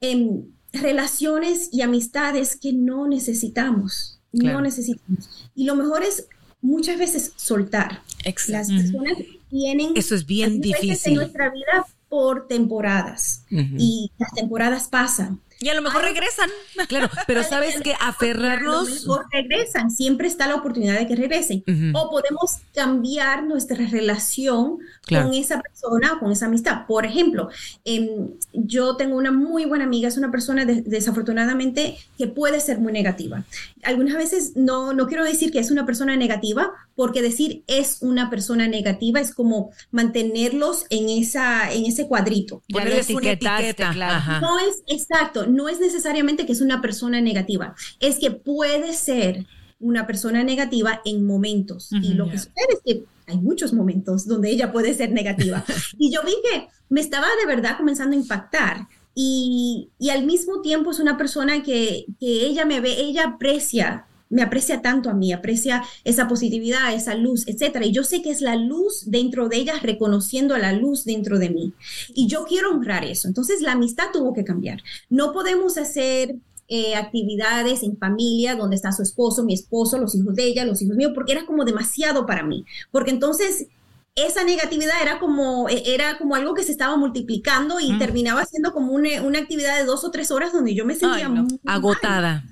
[0.00, 4.58] en relaciones y amistades que no necesitamos, Claro.
[4.58, 5.28] no necesitamos.
[5.54, 6.26] Y lo mejor es
[6.60, 8.02] muchas veces soltar.
[8.24, 8.72] Las Exacto.
[8.74, 9.18] personas
[9.52, 11.12] tienen Eso es bien difícil.
[11.12, 13.76] en nuestra vida por temporadas Ujú.
[13.78, 15.40] y las temporadas pasan.
[15.60, 16.12] Y a lo mejor Ay.
[16.12, 16.50] regresan.
[16.88, 18.90] Claro, pero sabes que A lo aferrarnos.
[18.90, 21.62] mejor regresan, siempre está la oportunidad de que regresen.
[21.68, 21.96] Ujú.
[21.96, 25.26] O podemos cambiar nuestra relación Claro.
[25.28, 26.86] con esa persona o con esa amistad.
[26.88, 27.48] Por ejemplo,
[27.84, 32.78] em, yo tengo una muy buena amiga, es una persona de- desafortunadamente que puede ser
[32.80, 33.44] muy negativa.
[33.84, 38.30] Algunas veces no, no quiero decir que es una persona negativa, porque decir es una
[38.30, 42.62] persona negativa es como mantenerlos en, esa, en ese cuadrito.
[42.68, 43.92] Ya Ponerles una etiqueta.
[43.92, 44.14] claro.
[44.14, 44.40] Ajá.
[44.40, 49.46] No es exacto, no es necesariamente que es una persona negativa, es que puede ser
[49.80, 51.88] una persona negativa en momentos.
[51.90, 52.14] Y Ujú.
[52.18, 55.64] lo que sucede es que hay muchos momentos donde ella puede ser negativa.
[55.98, 58.86] y yo vi que me estaba de verdad comenzando a impactar.
[59.14, 64.06] Y, y al mismo tiempo es una persona que, que ella me ve, ella aprecia
[64.32, 67.84] me aprecia tanto a mí, aprecia esa positividad, esa luz, etcétera.
[67.86, 71.38] Y yo sé que es la luz dentro de ella reconociendo a la luz dentro
[71.38, 71.72] de mí.
[72.14, 73.28] Y yo quiero honrar eso.
[73.28, 74.82] Entonces la amistad tuvo que cambiar.
[75.10, 76.36] No podemos hacer
[76.68, 80.80] eh, actividades en familia donde está su esposo, mi esposo, los hijos de ella, los
[80.80, 82.64] hijos míos, porque era como demasiado para mí.
[82.90, 83.66] Porque entonces
[84.14, 87.98] esa negatividad era como, eh, era como algo que se estaba multiplicando y Mm.
[87.98, 91.26] terminaba siendo como una, una actividad de dos o tres horas donde yo me sentía
[91.26, 91.46] Ay, no.
[91.66, 92.44] Agotada.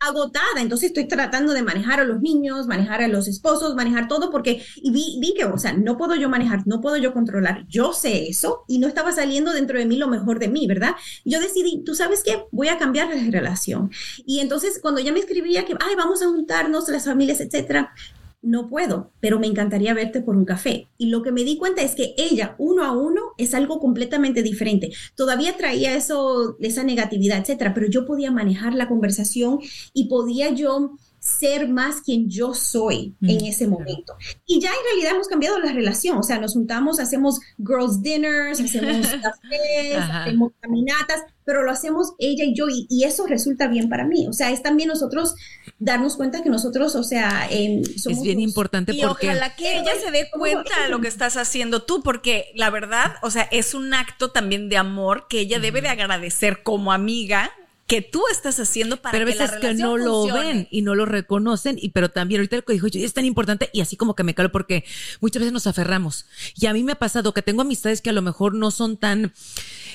[0.00, 4.30] Agotada, entonces estoy tratando de manejar a los niños, manejar a los esposos, manejar todo,
[4.30, 7.92] porque y vi, que, o sea, no puedo yo manejar, no puedo yo controlar, yo
[7.92, 10.94] sé eso y no estaba saliendo dentro de mí lo mejor de mí, ¿verdad?
[11.24, 13.90] Yo decidí, tú sabes qué, voy a cambiar la relación.
[14.24, 17.92] Y entonces cuando ya me escribía que, ay, vamos a juntarnos las familias, etcétera,
[18.40, 20.88] no puedo, pero me encantaría verte por un café.
[20.96, 24.42] Y lo que me di cuenta es que ella, uno a uno, es algo completamente
[24.42, 24.90] diferente.
[25.16, 29.58] Todavía traía eso, esa negatividad, etcétera, pero yo podía manejar la conversación
[29.92, 30.96] y podía yo
[31.38, 34.16] ser más quien yo soy en ese momento.
[34.46, 38.60] Y ya en realidad hemos cambiado la relación, o sea, nos juntamos, hacemos girls dinners,
[38.60, 43.88] hacemos cafés, hacemos caminatas, pero lo hacemos ella y yo y, y eso resulta bien
[43.88, 44.26] para mí.
[44.28, 45.34] O sea, es también nosotros
[45.78, 49.28] darnos cuenta que nosotros, o sea, em, somos Es bien los- importante Y porque.
[49.28, 53.14] ojalá que ella se dé cuenta de lo que estás haciendo tú, porque la verdad,
[53.22, 57.50] o sea, es un acto también de amor que ella debe de agradecer como amiga
[57.88, 60.82] que tú estás haciendo para pero a que la veces que no lo ven y
[60.82, 63.80] no lo reconocen y pero también ahorita lo que dijo yo es tan importante y
[63.80, 64.84] así como que me calo porque
[65.20, 66.26] muchas veces nos aferramos.
[66.54, 68.98] Y a mí me ha pasado que tengo amistades que a lo mejor no son
[68.98, 69.32] tan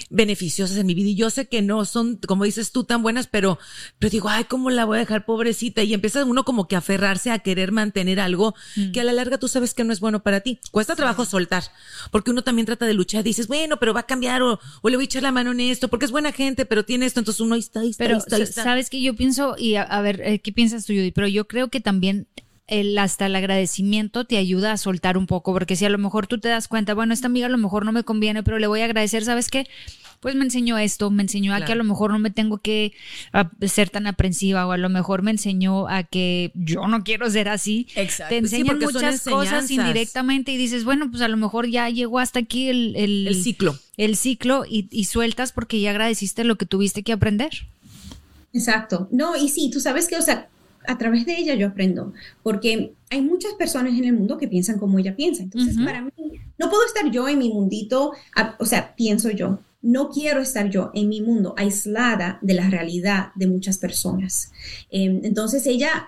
[0.10, 1.10] beneficiosas en mi vida.
[1.10, 3.60] Y yo sé que no son como dices tú tan buenas pero
[4.00, 6.80] pero digo ay cómo la voy a dejar pobrecita y empieza uno como que a
[6.80, 8.56] aferrarse a querer mantener algo
[8.94, 10.60] que a la larga tú sabes que no es bueno para ti.
[10.72, 11.64] Cuesta trabajo soltar
[12.12, 14.98] porque uno también trata de luchar dices bueno pero va a cambiar o, o le
[14.98, 17.42] voy a echar la mano en esto porque es buena gente pero tiene esto entonces
[17.42, 18.64] uno ahí está ahí está, Pero ahí está, ahí está.
[18.64, 21.12] sabes que yo pienso, y a, a ver, eh, ¿qué piensas tú, Judy?
[21.12, 22.28] Pero yo creo que también
[22.68, 26.28] el, hasta el agradecimiento te ayuda a soltar un poco, porque si a lo mejor
[26.28, 28.68] tú te das cuenta, bueno, esta amiga a lo mejor no me conviene, pero le
[28.68, 29.68] voy a agradecer, ¿sabes qué?
[30.22, 32.94] Pues me enseñó esto, me enseñó a que a lo mejor no me tengo que
[33.34, 37.30] a, ser tan aprensiva o a lo mejor me enseñó a que yo no quiero
[37.30, 37.88] ser así.
[37.96, 38.30] Exacto.
[38.30, 42.20] Te Sí, enseñan muchas cosas indirectamente y dices, bueno, pues a lo mejor ya llegó
[42.20, 43.78] hasta aquí el, el, El ciclo.
[43.98, 47.52] el ciclo y, y sueltas porque ya agradeciste lo que tuviste que aprender.
[48.54, 49.08] Exacto.
[49.12, 50.50] No, y sí, tú sabes que, o sea,
[50.88, 54.80] a través de ella yo aprendo, porque hay muchas personas en el mundo que piensan
[54.80, 55.44] como ella piensa.
[55.44, 56.12] Entonces, para mí,
[56.58, 60.70] no puedo estar yo en mi mundito, a- o sea, pienso yo, no quiero estar
[60.70, 64.52] yo en mi mundo aislada de la realidad de muchas personas.
[64.90, 66.08] Eh, entonces, ella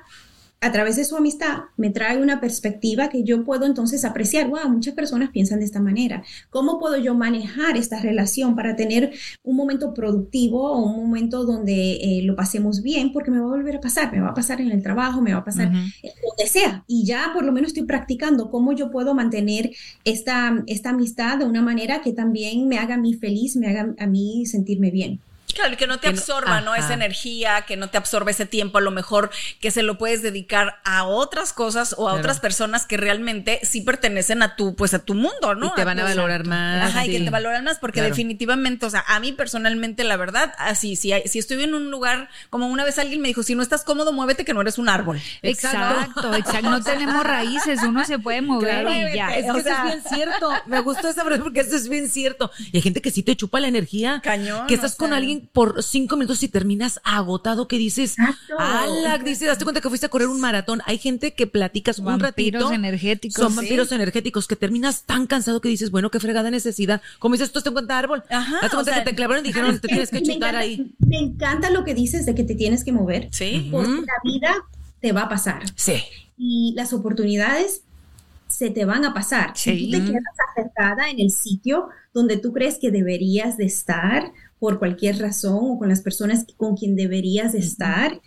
[0.62, 4.68] a través de su amistad me trae una perspectiva que yo puedo entonces apreciar, wow,
[4.70, 6.24] muchas personas piensan de esta manera.
[6.50, 9.12] ¿Cómo puedo yo manejar esta relación para tener
[9.44, 13.12] un momento productivo o un momento donde eh, lo pasemos bien?
[13.12, 15.34] Porque me va a volver a pasar, me va a pasar en el trabajo, me
[15.34, 16.84] va a pasar donde sea.
[16.88, 19.72] Y ya por lo menos estoy practicando cómo yo puedo mantener
[20.04, 23.94] esta, esta amistad de una manera que también me haga a mí feliz, me haga
[24.00, 25.20] a mí sentirme bien.
[25.54, 26.76] Claro, que no te absorba, ¿no?
[26.76, 29.30] Esa energía, que no te absorbe ese tiempo, a lo mejor
[29.60, 33.82] que se lo puedes dedicar a otras cosas o a otras personas que realmente sí
[33.82, 35.68] pertenecen a tu, pues a tu mundo, ¿no?
[35.68, 36.90] Y te van a, valorar más.
[36.90, 40.54] Ajá, y que te valoran más, porque definitivamente, o sea, a mí personalmente, la verdad,
[40.58, 43.64] así, si, si estoy en un lugar, como una vez alguien me dijo, si no
[43.64, 45.22] estás cómodo, muévete que no eres un árbol.
[45.42, 46.70] Exacto, exacto.
[46.70, 49.36] No tenemos raíces, uno se puede mover y ya.
[49.36, 50.50] Es que eso es bien cierto.
[50.66, 52.52] Me gustó esa frase porque eso es bien cierto.
[52.72, 54.22] Y hay gente que sí te chupa la energía.
[54.24, 54.68] Cañón.
[54.68, 58.16] Que estás con alguien por cinco minutos y terminas agotado que dices,
[58.58, 60.82] ala, dices, date cuenta que fuiste a correr un maratón.
[60.86, 62.58] Hay gente que platicas un ratito.
[62.60, 63.42] Vampiros energéticos.
[63.44, 67.02] Son vampiros energéticos que terminas tan cansado que dices, bueno, qué fregada necesidad.
[67.20, 68.24] Como dices, tú te cuenta árbol.
[68.30, 70.96] Ajá, o cuenta sea, que te clavaron y dijeron, te tienes que chutar encanta- ahí.
[71.00, 73.30] Me encanta lo que dices de que te tienes que mover.
[73.32, 73.70] Sí.
[73.72, 74.56] Porque la vida
[75.00, 75.64] te va a pasar.
[75.76, 76.02] Sí.
[76.38, 77.84] y las oportunidades
[78.48, 79.56] se te van a pasar.
[79.58, 79.86] Si Sí.
[79.92, 84.80] tú te quedas acertada en el sitio donde tú crees que deberías de estar por
[84.80, 88.22] cualquier razón o con las personas con quien deberías de estar,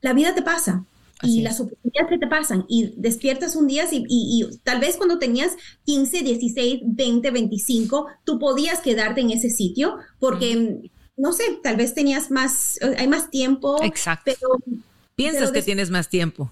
[0.00, 0.84] la vida te pasa.
[1.18, 1.44] Así y es.
[1.44, 5.18] las oportunidades se te pasan y despiertas un día y, y- y tal vez cuando
[5.20, 5.52] tenías
[5.84, 11.94] 15, 16, 20, 25, tú podías quedarte en ese sitio porque, no sé, tal vez
[11.94, 14.22] tenías más, hay más tiempo, Exacto.
[14.24, 14.78] pero
[15.14, 16.50] Piensas Pero que tienes más tiempo.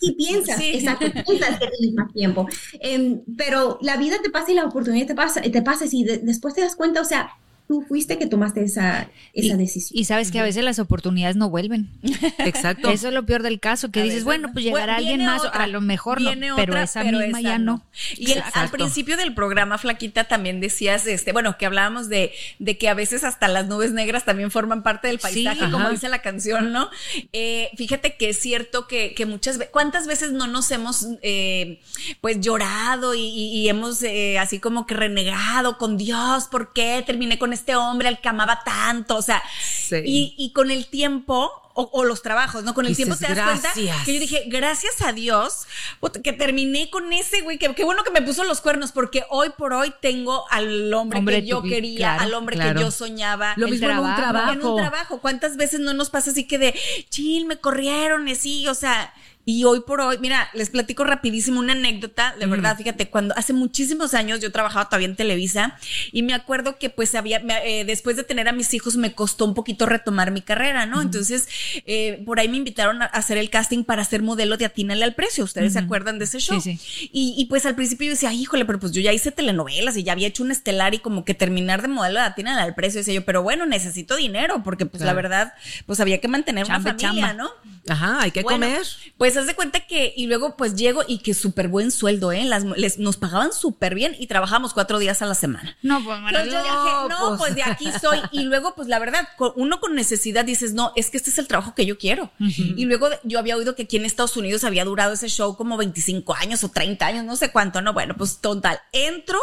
[0.00, 0.70] Sí, piensas, Sí.
[0.74, 2.46] exacto, piensas que tienes más tiempo.
[2.80, 6.18] Em, pero la vida te pasa y la oportunidad te pasa, te pasa y de-
[6.18, 7.30] después te das cuenta, o sea,
[7.68, 10.00] tú fuiste que tomaste esa, esa decisión.
[10.00, 11.90] Y sabes que a veces las oportunidades no vuelven.
[12.38, 12.90] Exacto.
[12.90, 14.52] Eso es lo peor del caso, que A dices, veces bueno, no.
[14.54, 17.48] pues llegará Bueno, alguien más, otra, a lo mejor no, pero esa pero misma esa
[17.50, 17.84] ya no.
[18.16, 22.78] Y el- al principio del programa, Flaquita, también decías, este, bueno, que hablábamos de, de
[22.78, 25.90] que a veces hasta las nubes negras también forman parte del Sí, paisaje, como ajá.
[25.90, 26.88] dice la canción, ¿no?
[27.34, 31.80] Eh, fíjate que es cierto que, que muchas veces, ¿cuántas veces no nos hemos, eh,
[32.22, 36.44] pues, llorado y hemos eh, así como que renegado con Dios?
[36.50, 39.16] ¿Por qué terminé con este hombre al que amaba tanto?
[39.16, 39.42] O sea,
[39.88, 39.96] Sí.
[40.04, 42.74] y, y con el tiempo, o, o los trabajos, ¿no?
[42.74, 43.72] Con el Dices, tiempo te das cuenta
[44.04, 45.66] que yo dije, gracias a Dios
[46.24, 49.50] que terminé con ese güey, que qué bueno que me puso los cuernos, porque hoy
[49.56, 52.74] por hoy tengo al hombre, Hombre que yo vi- quería, claro, al hombre claro.
[52.74, 53.54] que yo soñaba.
[53.56, 54.52] Lo El mismo en un trabajo.
[54.52, 56.74] En un trabajo, ¿cuántas veces no nos pasa así que de,
[57.10, 59.14] chill, me corrieron así, o sea,
[59.50, 63.54] y hoy por hoy, mira, les platico rapidísimo una anécdota, de verdad, fíjate, cuando hace
[63.54, 65.78] muchísimos años yo trabajaba todavía en Televisa
[66.12, 69.14] y me acuerdo que pues había, me- eh, después de tener a mis hijos me
[69.14, 71.00] costó un poquito retomar mi carrera, ¿no?
[71.00, 71.48] Entonces,
[71.86, 75.14] eh, por ahí me invitaron a hacer el casting para ser modelo de Atínale al
[75.14, 76.60] Precio, ¿ustedes se acuerdan de ese show?
[76.60, 76.78] Sí,
[77.10, 79.96] Y, y, pues al principio yo decía, "Ay, híjole, pero pues yo ya hice telenovelas
[79.96, 82.74] y ya había hecho un estelar y como que terminar de modelo de Atínale al
[82.74, 85.54] Precio, decía yo, pero bueno, necesito dinero porque pues la verdad,
[85.86, 87.42] pues había que mantener Chamba, una familia, chamba.
[87.44, 87.50] ¿no?
[87.88, 88.82] Ajá, hay que Bueno, comer.
[89.16, 92.44] Pues haz de cuenta que, y luego pues llego y que súper buen sueldo, ¿eh?
[92.44, 95.76] Las, les, nos pagaban súper bien y trabajábamos cuatro días a la semana.
[95.82, 97.38] No, pues Entonces yo dije, no, pues.
[97.38, 98.20] pues de aquí soy.
[98.32, 101.46] Y luego, pues la verdad, uno con necesidad dices, no, es que este es el
[101.48, 102.30] trabajo que yo quiero.
[102.38, 105.76] Y luego yo había oído que aquí en Estados Unidos había durado ese show como
[105.76, 109.38] 25 años o 30 años, no sé cuánto, no, bueno, pues total, entro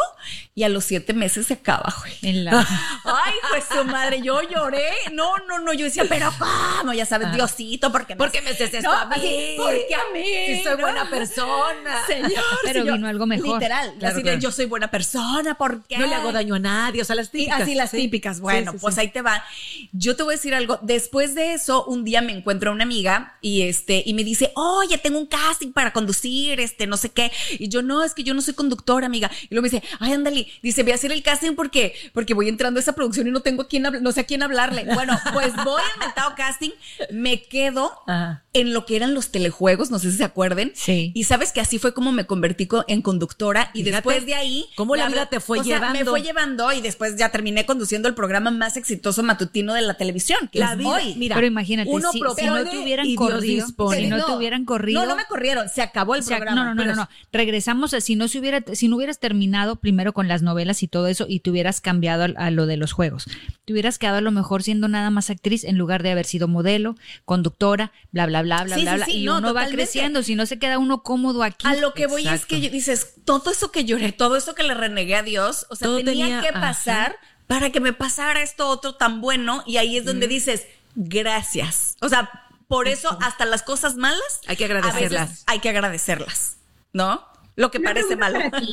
[0.54, 2.12] y a los siete meses se acaba, güey.
[2.22, 2.60] En la-
[3.04, 4.84] Ay, pues su madre, yo lloré.
[5.12, 6.92] No, no, no, yo decía, pero ¿cómo?
[6.92, 9.12] Ya sabes, Diosito, ¿por qué me, ¿Por qué me haces esto No, a mí?
[9.16, 10.56] así, ¿Por qué a mí?
[10.56, 10.78] Si soy No.
[10.78, 12.06] buena persona.
[12.06, 12.30] Señor,
[12.64, 12.96] Pero señor.
[12.96, 13.54] vino algo mejor.
[13.54, 15.98] Literal, Claro, así de, yo soy buena persona, ¿por qué?
[15.98, 17.60] No le hago daño a nadie, o sea, las típicas.
[17.62, 17.96] así las Sí.
[17.98, 18.40] típicas.
[18.40, 19.00] Bueno, Sí, sí, pues sí.
[19.00, 19.44] ahí te va.
[19.92, 20.78] Yo te voy a decir algo.
[20.82, 24.52] Después de eso, un día me encuentro a una amiga y este, y me dice,
[24.54, 27.30] oye, tengo un casting para conducir, este, no sé qué.
[27.58, 29.30] Y yo, no, es que yo no soy conductora, amiga.
[29.48, 32.48] Y luego me dice, ay, ándale, dice, voy a hacer el casting porque, porque voy
[32.48, 34.84] entrando a esa producción y no tengo a quién, no sé a quién hablarle.
[34.94, 36.70] Bueno, pues voy al mentado casting,
[37.10, 38.44] me quedo Ajá.
[38.60, 40.72] En lo que eran los telejuegos, no sé si se acuerden.
[40.74, 41.12] Sí.
[41.14, 44.34] Y sabes que así fue como me convertí co- en conductora y Fíjate después de
[44.34, 44.66] ahí.
[44.76, 46.10] cómo la vida te fue o sea, me llevando.
[46.10, 50.48] fue llevando y después ya terminé conduciendo el programa más exitoso matutino de la televisión,
[50.50, 51.14] que La es vida, hoy.
[51.16, 53.96] mira, Pero imagínate, uno si, si no te hubieran corrido, dispone.
[54.00, 55.02] si no, te hubieran corrido.
[55.02, 56.62] No, no me corrieron, se acabó el O sea, programa.
[56.62, 57.08] no, no, no, pero no, no.
[57.32, 60.88] Regresamos a si no se hubiera, si no hubieras terminado primero con las novelas y
[60.88, 63.26] todo eso y te hubieras cambiado a, a lo de los juegos.
[63.64, 66.48] Te hubieras quedado a lo mejor siendo nada más actriz en lugar de haber sido
[66.48, 69.04] modelo, conductora, bla, bla, bla, bla, Sí, bla, sí, bla.
[69.06, 71.66] sí, y no, uno va creciendo, si no se queda uno cómodo aquí.
[71.66, 74.74] A lo que voy es que dices, todo eso que lloré, todo eso que le
[74.74, 76.60] renegué a Dios, o sea, Todo tenía, tenía- que ajá.
[76.60, 81.96] pasar para que me pasara esto otro tan bueno y ahí es donde dices, gracias.
[82.00, 82.30] O sea,
[82.68, 85.42] por eso hasta las cosas malas Hay que a veces agradecerlas.
[85.46, 86.56] hay que agradecerlas,
[86.92, 87.24] ¿no?
[87.56, 88.38] Lo que Una parece malo.
[88.60, 88.70] ti.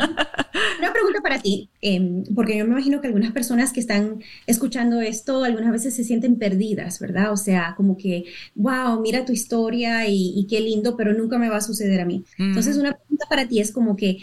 [0.79, 4.99] Una pregunta para ti, em, porque yo me imagino que algunas personas que están escuchando
[4.99, 7.31] esto algunas veces se sienten perdidas, ¿verdad?
[7.31, 11.49] O sea, como que, wow, mira tu historia y, y qué lindo, pero nunca me
[11.49, 12.25] va a suceder a mí.
[12.37, 14.17] Entonces, una pregunta para ti es como que,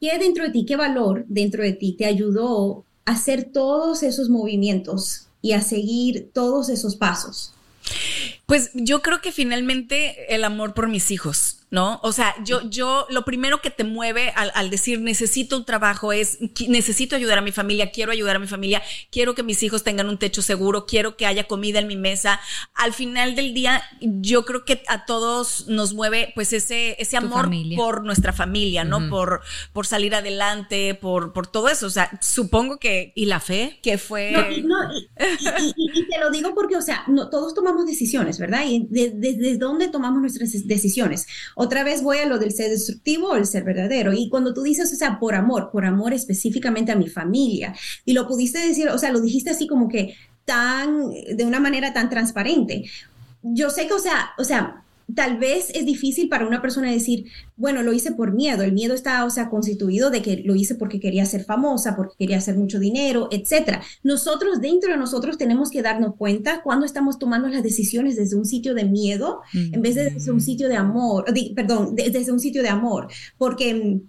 [0.00, 4.28] ¿qué dentro de ti, qué valor dentro de ti te ayudó a hacer todos esos
[4.28, 7.54] movimientos y a seguir todos esos pasos?
[8.46, 11.98] Pues yo creo que finalmente el amor por mis hijos, ¿no?
[12.02, 16.12] O sea, yo, yo, lo primero que te mueve al, al decir necesito un trabajo
[16.12, 16.38] es
[16.68, 20.08] necesito ayudar a mi familia, quiero ayudar a mi familia, quiero que mis hijos tengan
[20.08, 22.38] un techo seguro, quiero que haya comida en mi mesa.
[22.74, 27.48] Al final del día, yo creo que a todos nos mueve pues ese, ese amor
[27.76, 29.08] por nuestra familia, ¿no?
[29.08, 29.40] Por,
[29.72, 31.86] por salir adelante, por, por todo eso.
[31.86, 33.80] O sea, supongo que, ¿Y la fe?
[33.82, 34.30] que fue.
[34.32, 35.08] No, y, no, y-
[35.40, 38.62] y- y- y te lo digo porque, o sea, no, todos tomamos decisiones, ¿verdad?
[38.66, 41.26] Y de- de- desde dónde tomamos nuestras decisiones.
[41.56, 44.12] Otra vez voy a lo del ser destructivo o el ser verdadero.
[44.12, 47.74] Y cuando tú dices, o sea, por amor, por amor específicamente a mi familia,
[48.04, 50.14] y lo pudiste decir, o sea, lo dijiste así como que
[50.44, 52.84] tan, de una manera tan transparente.
[53.42, 54.83] Yo sé que, o sea, o sea,
[55.14, 57.26] tal vez es difícil para una persona decir,
[57.56, 58.62] bueno, lo hice por miedo.
[58.62, 62.14] El miedo está, o sea, constituido de que lo hice porque quería ser famosa, porque
[62.18, 63.82] quería hacer mucho dinero, etcétera.
[64.02, 68.44] Nosotros, dentro de nosotros, tenemos que darnos cuenta cuando estamos tomando las decisiones desde un
[68.46, 69.40] sitio de miedo
[69.72, 71.24] en vez de desde un sitio de amor,
[71.54, 74.00] perdón, de- desde un sitio de amor, porque mm,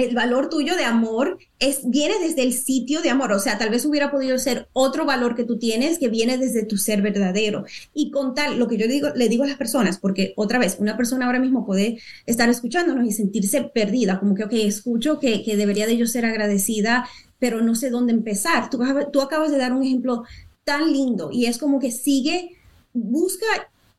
[0.00, 3.70] el valor tuyo de amor es, viene desde el sitio de amor, o sea, tal
[3.70, 7.64] vez hubiera podido ser otro valor que tú tienes que viene desde tu ser verdadero.
[7.94, 10.76] Y con tal, lo que yo digo, le digo a las personas, porque otra vez,
[10.78, 15.42] una persona ahora mismo puede estar escuchándonos y sentirse perdida, como que, ok, escucho que,
[15.42, 18.70] que debería de yo ser agradecida, pero no sé dónde empezar.
[18.70, 20.24] Tú, acabas- tú acabas de dar un ejemplo
[20.64, 22.56] tan lindo y es como que sigue,
[22.92, 23.46] busca,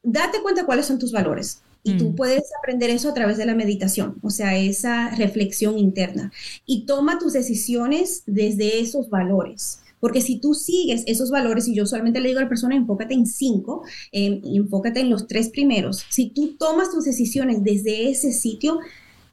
[0.04, 1.61] date cuenta cuáles son tus valores.
[1.84, 2.16] Y tú Mm.
[2.16, 6.32] puedes aprender eso a través de la meditación, o sea, esa reflexión interna.
[6.66, 9.80] Y toma tus decisiones desde esos valores.
[10.00, 13.14] Porque si tú sigues esos valores, y yo solamente le digo a la persona, enfócate
[13.14, 16.04] en cinco, eh, enfócate en los tres primeros.
[16.10, 18.80] Si tú tomas tus decisiones desde ese sitio,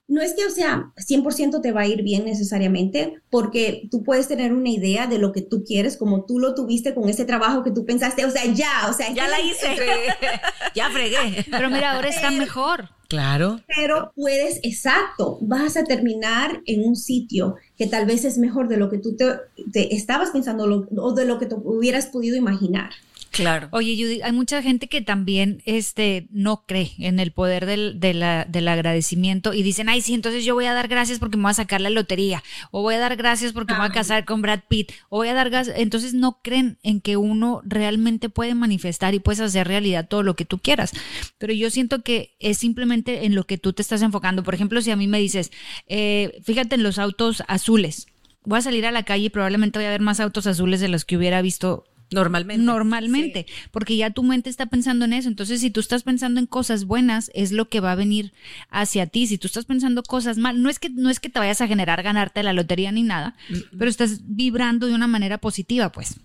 [0.08, 4.26] no es que, o sea, 100% te va a ir bien necesariamente, porque tú puedes
[4.26, 7.62] tener una idea de lo que tú quieres, como tú lo tuviste con ese trabajo
[7.62, 9.76] que tú pensaste, o sea, ya, o sea, Ya la hice.
[10.74, 11.44] ya fregué.
[11.50, 12.88] Pero mira, ahora está mejor.
[13.08, 13.60] Claro.
[13.74, 18.76] Pero puedes, exacto, vas a terminar en un sitio que tal vez es mejor de
[18.76, 19.24] lo que tú te,
[19.72, 22.90] te estabas pensando lo- o de lo que tú hubieras podido imaginar.
[23.30, 23.68] Claro.
[23.72, 28.14] Oye, Judy, hay mucha gente que también este, no cree en el poder del, de
[28.14, 31.42] la- del agradecimiento y dicen, ay, sí, entonces yo voy a dar gracias porque me
[31.44, 34.24] voy a sacar la lotería, o voy a dar gracias porque me voy a casar
[34.24, 35.76] con Brad Pitt, o voy a dar gracias.
[35.78, 40.34] Entonces no creen en que uno realmente puede manifestar y puedes hacer realidad todo lo
[40.34, 40.92] que tú quieras.
[41.38, 44.42] Pero yo siento que es simplemente en lo que tú te estás enfocando.
[44.42, 45.52] Por ejemplo, si a mí me dices,
[45.86, 48.06] eh, fíjate en los autos azules.
[48.44, 50.88] Voy a salir a la calle y probablemente voy a ver más autos azules de
[50.88, 52.64] los que hubiera visto Normalmente.
[52.64, 55.28] Normalmente, porque ya tu mente está pensando en eso.
[55.28, 58.32] Entonces, si tú estás pensando en cosas buenas, es lo que va a venir
[58.70, 59.26] hacia ti.
[59.26, 61.68] Si tú estás pensando cosas mal, no es que no es que te vayas a
[61.68, 63.36] generar ganarte la lotería ni nada,
[63.76, 66.16] pero estás vibrando de una manera positiva, pues.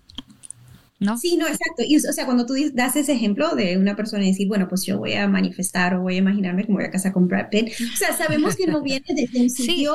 [1.00, 1.18] ¿No?
[1.18, 1.84] Sí, no, exacto.
[1.86, 4.86] Y, o sea, cuando tú das ese ejemplo de una persona y decir, bueno, pues
[4.86, 7.50] yo voy a manifestar o voy a imaginarme que me voy a casar con Brad
[7.50, 9.86] Pitt, o sea, sabemos que no viene desde un Sí.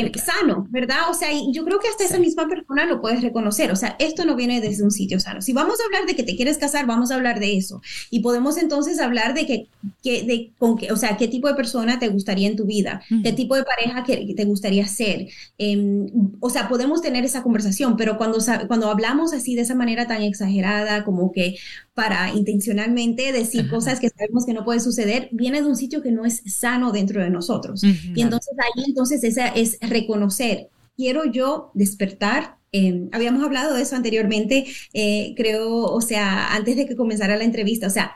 [0.00, 1.10] Eh, sano, ¿verdad?
[1.10, 3.70] O sea, y yo creo que hasta esa misma persona lo puedes reconocer.
[3.70, 5.42] O sea, esto no viene desde un sitio sano.
[5.42, 7.82] Si vamos a hablar de que te quieres casar, vamos a hablar de eso.
[8.10, 9.68] Y podemos entonces hablar de que,
[10.02, 13.02] que de, con qué, o sea, qué tipo de persona te gustaría en tu vida,
[13.22, 15.28] qué tipo de pareja que, que te gustaría ser.
[15.58, 16.06] Em,
[16.40, 18.38] o sea, podemos tener esa conversación, pero cuando,
[18.68, 21.56] cuando hablamos así de esa manera tan exagerada, como que
[21.94, 26.10] para intencionalmente decir cosas que sabemos que no puede suceder, viene de un sitio que
[26.10, 27.82] no es sano dentro de nosotros.
[27.84, 28.12] Ujú.
[28.14, 32.56] Y entonces ahí entonces esa es reconocer, quiero yo despertar.
[32.72, 34.64] Eh, habíamos hablado de eso anteriormente,
[34.94, 38.12] eh, creo, o sea, antes de que comenzara la entrevista, o sea,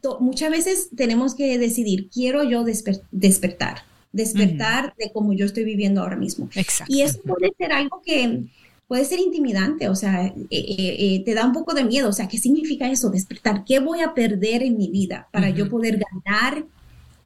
[0.00, 5.64] to- muchas veces tenemos que decidir, quiero yo desper- despertar, despertar de cómo yo estoy
[5.64, 6.48] viviendo ahora mismo.
[6.54, 6.92] Exacto.
[6.94, 8.44] Y eso puede ser algo que
[8.88, 12.12] puede ser intimidante, o sea, eh, eh, eh, te da un poco de miedo, o
[12.12, 13.10] sea, ¿qué significa eso?
[13.10, 16.66] Despertar, ¿qué voy a perder en mi vida para yo poder ganar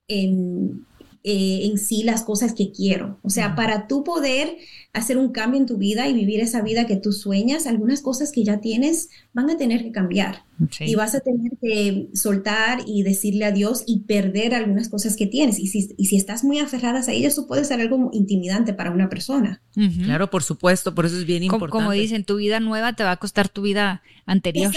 [0.08, 0.84] en
[1.24, 3.20] eh, en sí las cosas que quiero.
[3.22, 4.56] O sea, para tú poder
[4.92, 8.30] hacer un cambio en tu vida y vivir esa vida que tú sueñas, algunas cosas
[8.30, 10.44] que ya tienes van a tener que cambiar.
[10.78, 15.58] Y vas a tener que soltar y decirle adiós y perder algunas cosas que tienes.
[15.58, 18.92] Y si, y si estás muy aferradas a ellas, eso puede ser algo intimidante para
[18.92, 19.60] una persona.
[20.04, 21.72] Claro, por supuesto, por eso es bien importante.
[21.72, 24.72] Como dicen, tu vida nueva te va a costar tu vida anterior.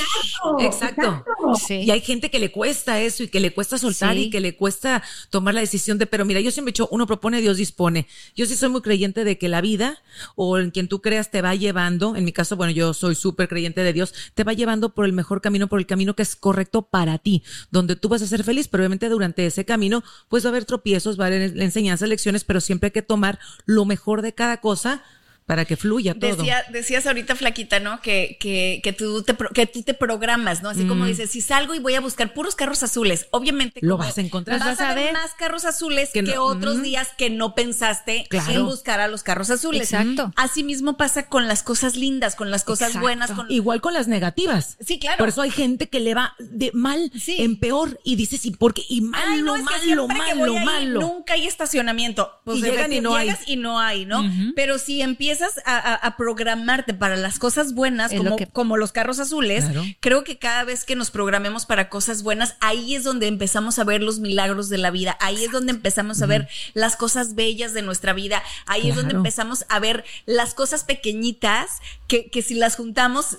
[0.60, 1.24] Exacto.
[1.70, 4.56] Y hay gente que le cuesta eso y que le cuesta soltar y que le
[4.56, 8.08] cuesta tomar la decisión de, pero mira, yo siempre he dicho, uno propone, Dios dispone.
[8.36, 10.00] Yo sí soy muy creyente de que la vida
[10.36, 13.48] o en quien tú creas te va llevando, en mi caso, bueno, yo soy súper
[13.48, 16.36] creyente de Dios, te va llevando por el mejor camino, por el camino que es
[16.36, 20.46] correcto para ti, donde tú vas a ser feliz, pero obviamente durante ese camino, pues
[20.46, 23.86] va a haber tropiezos, va a haber enseñanzas, lecciones, pero siempre hay que tomar lo
[23.86, 25.04] mejor de cada cosa
[25.46, 26.44] para que fluya todo.
[26.70, 28.02] decías ahorita, Flaquita, ¿no?
[28.02, 30.70] Que, que, que, tú te, que tú te programas, ¿no?
[30.70, 33.80] Así como dices, si salgo y voy a buscar puros carros azules, obviamente.
[33.84, 34.60] Lo vas a encontrar.
[34.60, 39.08] Vas, a ver más carros azules que, otros días que no pensaste en buscar a
[39.08, 39.94] los carros azules.
[39.94, 40.34] Exacto.
[40.36, 43.32] Así mismo pasa con las cosas lindas, con las cosas buenas.
[43.32, 43.52] Con...
[43.52, 44.78] Igual con las negativas.
[44.84, 45.20] Sí, claro.
[45.20, 48.74] Por eso hay gente que le va de mal en peor y dices, ¿y por
[48.74, 48.82] qué?
[48.90, 51.02] Y malo, no, malo, malo, malo.
[51.02, 52.32] nunca hay estacionamiento.
[52.44, 53.32] Pues y llegan y no hay.
[53.46, 54.24] y no hay, ¿no?
[54.56, 59.66] Pero si empiezas empiezas a, programarte para las cosas buenas, como, como, los carros azules,
[60.00, 63.84] creo que cada vez que nos programemos para cosas buenas, ahí es donde empezamos a
[63.84, 67.74] ver los milagros de la vida, ahí es donde empezamos a ver las cosas bellas
[67.74, 72.56] de nuestra vida, ahí es donde empezamos a ver las cosas pequeñitas que, que si
[72.56, 73.38] las juntamos,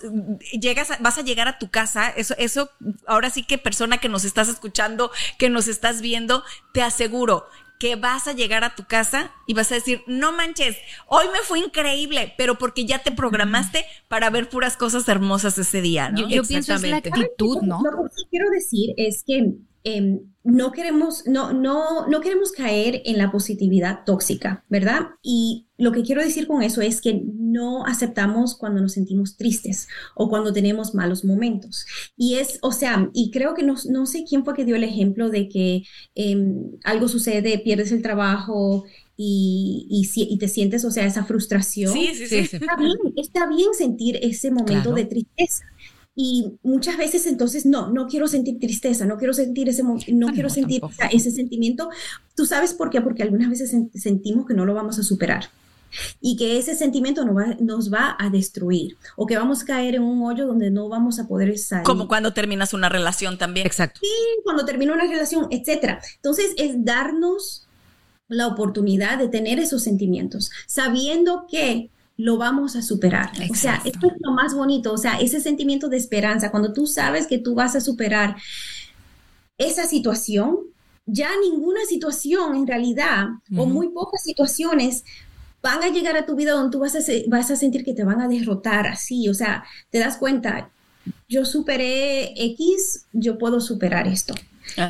[0.51, 2.69] llegas vas a llegar a tu casa, eso, eso,
[3.07, 6.43] ahora sí que persona que nos estás escuchando, que nos estás viendo,
[6.73, 7.47] te aseguro
[7.79, 11.39] que vas a llegar a tu casa y vas a decir, no manches, hoy me
[11.39, 16.27] fue increíble, pero porque ya te programaste para ver puras cosas hermosas ese día, ¿no?
[16.27, 17.81] Yo, pienso es la actitud, ¿no?
[17.83, 19.57] Lo que quiero decir es que
[19.89, 25.11] Em, no queremos, no, no, no queremos caer en la positividad tóxica, ¿verdad?
[25.21, 29.87] Y lo que quiero decir con eso es que no aceptamos cuando nos sentimos tristes
[30.15, 31.85] o cuando tenemos malos momentos.
[32.17, 34.83] Y es, o sea, y creo que no, no sé quién fue que dio el
[34.83, 35.83] ejemplo de que
[36.15, 41.93] em, algo sucede, pierdes el trabajo y, y, te sientes, o sea, esa frustración.
[41.93, 42.37] Sí, sí, sí.
[42.37, 45.63] Está bien, está bien sentir ese momento de tristeza.
[46.15, 50.49] Y muchas veces entonces, no, no quiero sentir tristeza, no quiero sentir ese, no, quiero
[50.49, 51.89] sentir ese sentimiento.
[52.35, 53.01] ¿Tú sabes por qué?
[53.01, 55.51] Porque algunas veces sentimos que no lo vamos a superar
[56.21, 59.95] y que ese sentimiento nos va, nos va a destruir o que vamos a caer
[59.95, 61.83] en un hoyo donde no vamos a poder salir.
[61.83, 63.65] Como cuando terminas una relación también.
[63.65, 63.99] Exacto.
[64.01, 64.09] Sí,
[64.43, 66.01] cuando termina una relación, etcétera.
[66.15, 67.67] Entonces es darnos
[68.27, 73.31] la oportunidad de tener esos sentimientos, sabiendo que lo vamos a superar.
[73.49, 76.87] O sea, esto es lo más bonito, o sea, ese sentimiento de esperanza, cuando tú
[76.87, 78.35] sabes que tú vas a superar
[79.57, 80.57] esa situación,
[81.05, 85.05] ya ninguna situación en realidad, o muy pocas situaciones,
[85.67, 88.05] van a llegar a tu vida donde tú vas a, vas a sentir que te
[88.05, 90.69] van a derrotar así, o sea, te das cuenta,
[91.27, 94.33] yo superé X, yo puedo superar esto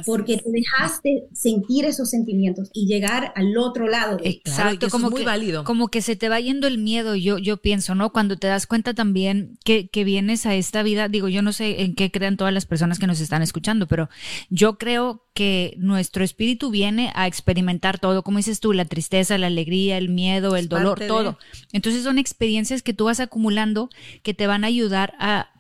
[0.06, 4.18] porque te dejaste sentir esos sentimientos y llegar al otro lado.
[4.24, 5.64] Exacto, como muy que, válido.
[5.64, 8.12] Como que se te va yendo el miedo, yo, yo pienso, ¿no?
[8.12, 11.84] Cuando te das cuenta también que, que vienes a esta vida, digo, yo no sé
[11.84, 14.10] en qué crean todas las personas que nos están escuchando, pero
[14.50, 19.48] yo creo que nuestro espíritu viene a experimentar todo, como dices tú, la tristeza, la
[19.48, 21.38] alegría, el miedo, el dolor, todo.
[21.72, 23.90] Entonces son experiencias que tú vas acumulando
[24.24, 25.52] que te van a ayudar a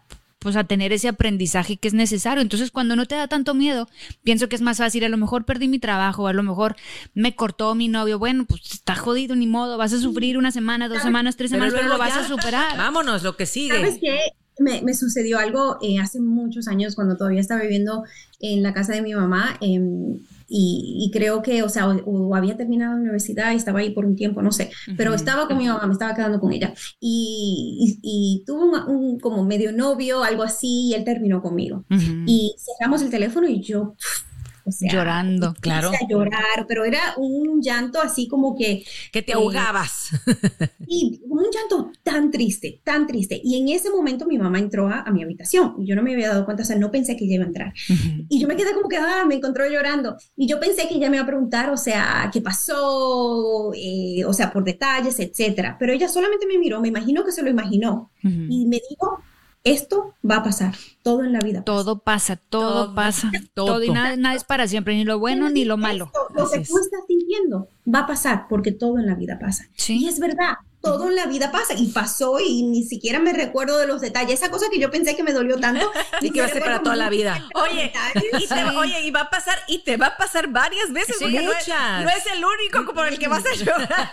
[0.47, 2.41] pues a tener ese aprendizaje que es necesario.
[2.41, 3.89] Entonces, cuando no te da tanto miedo,
[4.23, 6.77] pienso que es más fácil, a lo mejor perdí mi trabajo, a lo mejor
[7.13, 10.87] me cortó mi novio, bueno, pues está jodido, ni modo, vas a sufrir una semana,
[10.87, 12.77] dos semanas, tres semanas, pero, lo vas a superar.
[12.77, 13.75] Vámonos, lo que sigue.
[13.75, 14.19] ¿Sabes qué?
[14.59, 18.03] Me, sucedió algo eh, hace muchos años cuando todavía estaba viviendo
[18.39, 19.57] en la casa de mi mamá.
[19.61, 19.79] Eh,
[20.49, 24.15] y, creo que, o sea, o, había terminado la universidad y estaba ahí por un
[24.15, 28.43] tiempo, no sé, pero estaba con mi mamá, me estaba quedando con ella y, y,
[28.45, 31.83] tuvo un, como medio novio, algo así, y él terminó conmigo.
[32.25, 33.95] Y cerramos el teléfono y yo
[34.81, 35.89] llorando, claro.
[35.89, 38.83] A llorar, pero era un llanto así como que...
[39.11, 40.09] Que te ahogabas.
[40.87, 43.39] y un llanto tan triste, tan triste.
[43.43, 46.29] Y en ese momento mi mamá entró a, mi habitación y yo no me había
[46.29, 47.73] dado cuenta, o sea, no pensé que ella iba a entrar.
[48.29, 50.17] Y yo me quedé como que, ah, me encontró llorando.
[50.35, 54.33] Y yo pensé que ella me iba a preguntar, o sea, qué pasó, eh, o
[54.33, 55.77] sea, por detalles, etcétera.
[55.79, 58.11] Pero ella solamente me miró, me imagino que se lo imaginó.
[58.23, 59.21] Y me dijo,
[59.71, 61.63] esto va a pasar, todo en la vida.
[61.63, 63.83] Todo pasa, todo, pasa, todo.
[63.83, 66.11] y nada, nada, es para siempre, ni lo bueno ni lo malo.
[66.35, 69.65] lo que tú estás sintiendo va a pasar porque todo en la vida pasa.
[69.87, 70.55] Y es verdad,
[70.87, 74.35] todo en la vida pasa y pasó y ni siquiera me recuerdo de los detalles.
[74.35, 75.91] Esa cosa que yo pensé que me dolió tanto.
[76.21, 77.45] y que va a ser para toda la vida.
[77.55, 77.91] Oye,
[78.39, 81.41] y te, oye, y va a pasar, y te va a pasar varias veces, porque
[81.41, 84.11] no es, no es, el único por el que vas a llorar.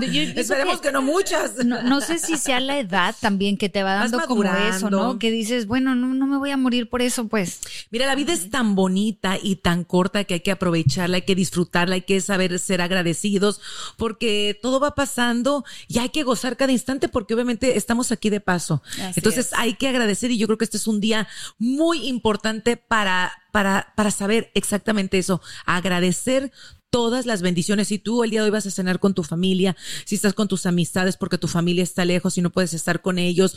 [0.36, 1.56] Esperemos que, no muchas.
[1.64, 5.18] No, sé si sea la edad también que te va dando como eso, ¿no?
[5.18, 7.60] Que dices, bueno, no, no me voy a morir por eso, pues.
[7.90, 11.34] Mira, la vida es tan bonita y tan corta que hay que aprovecharla, hay que
[11.34, 13.60] disfrutarla, hay que saber ser agradecidos,
[13.96, 18.40] porque todo va pasando y hay que gozar cada instante porque obviamente estamos aquí de
[18.40, 18.82] paso.
[19.14, 23.32] Entonces hay que agradecer y yo creo que este es un día muy importante para,
[23.52, 26.52] para, para saber exactamente eso, agradecer
[26.90, 27.88] todas las bendiciones.
[27.88, 30.48] Si tú el día de hoy vas a cenar con tu familia, si estás con
[30.48, 33.56] tus amistades porque tu familia está lejos y no puedes estar con ellos,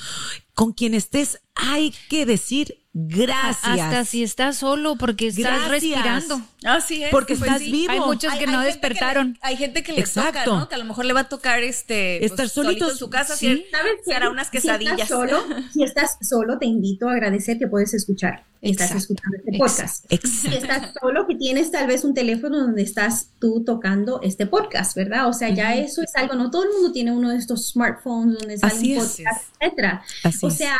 [0.55, 3.79] con quien estés, hay que decir gracias.
[3.79, 6.41] Hasta si estás solo porque estás respirando.
[6.63, 7.09] Así es.
[7.09, 7.91] Porque pues estás vivo.
[7.91, 9.37] Hay muchos que no despertaron.
[9.41, 10.43] hay gente que le Exacto.
[10.43, 10.69] toca, ¿no?
[10.69, 13.35] Que a lo mejor le va a tocar este pues, estar solito en su casa,
[13.35, 13.65] ¿Sí?
[13.71, 13.93] ¿sabes?
[14.05, 14.95] Se hará unas quesadillas.
[14.95, 15.43] Si estás, solo,
[15.73, 18.45] si estás solo, te invito a agradecer que puedes escuchar.
[18.61, 20.05] Estás escuchando este podcast.
[20.07, 20.49] Exacto.
[20.49, 24.95] Si estás solo, que tienes tal vez un teléfono donde estás tú tocando este podcast,
[24.95, 25.27] ¿verdad?
[25.27, 28.39] O sea, ya eso es algo, no todo el mundo tiene uno de estos smartphones
[28.39, 30.03] donde sale un podcast, etcétera.
[30.43, 30.77] O sea,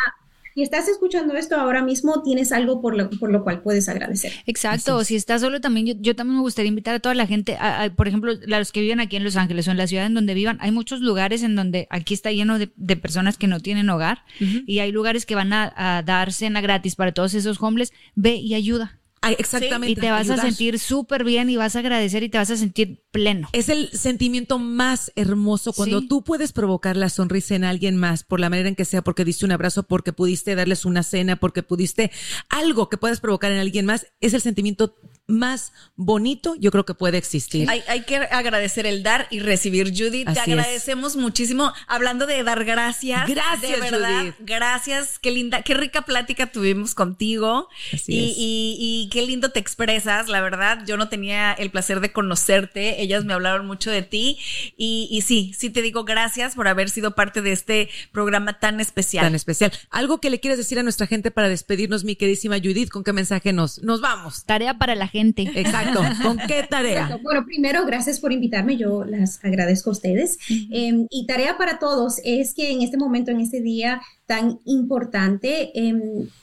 [0.54, 4.32] si estás escuchando esto ahora mismo, tienes algo por lo, por lo cual puedes agradecer.
[4.46, 7.58] Exacto, si estás solo también, yo, también me gustaría invitar a toda la gente,
[7.96, 10.32] por ejemplo, los que viven aquí en Los Ángeles o en la ciudad en donde
[10.34, 14.22] vivan, hay muchos lugares en donde aquí está lleno de, personas que no tienen hogar
[14.38, 18.36] y hay lugares que van a, a dar cena gratis para todos esos homeless, ve
[18.36, 19.00] y ayuda
[19.32, 19.92] exactamente.
[19.92, 22.56] y te vas a sentir súper bien y vas a agradecer y te vas a
[22.56, 23.48] sentir pleno.
[23.52, 28.40] Es el sentimiento más hermoso cuando tú puedes provocar la sonrisa en alguien más, por
[28.40, 31.62] la manera en que sea, porque diste un abrazo, porque pudiste darles una cena, porque
[31.62, 32.10] pudiste
[32.48, 34.06] algo que puedas provocar en alguien más.
[34.20, 34.96] Es el sentimiento
[35.26, 37.68] más bonito yo creo que puede existir.
[37.70, 40.28] Hay, hay que agradecer el dar y recibir, Judith.
[40.32, 41.72] te agradecemos muchísimo.
[41.86, 43.28] Hablando de dar gracias.
[43.28, 45.18] Gracias, de verdad, Gracias.
[45.18, 47.68] Qué linda, qué rica plática tuvimos contigo.
[48.06, 50.84] y, y, y, qué lindo te expresas, la verdad.
[50.86, 53.00] Yo no tenía el placer de conocerte.
[53.00, 54.38] Ellas me hablaron mucho de ti.
[54.76, 58.80] Y, y sí, sí te digo gracias por haber sido parte de este programa tan
[58.80, 59.24] especial.
[59.24, 59.72] Tan especial.
[59.90, 63.12] Algo que le quieres decir a nuestra gente para despedirnos, mi queridísima Judith, ¿con qué
[63.12, 64.44] mensaje nos, nos vamos?
[64.44, 65.42] Tarea para la gente.
[65.54, 66.02] Exacto.
[66.22, 67.20] ¿Con qué tarea?
[67.22, 68.76] Bueno, primero, gracias por invitarme.
[68.76, 70.38] Yo las agradezco a ustedes.
[70.48, 75.70] Em, y tarea para todos es que en este momento, en este día tan importante,
[75.78, 75.94] eh,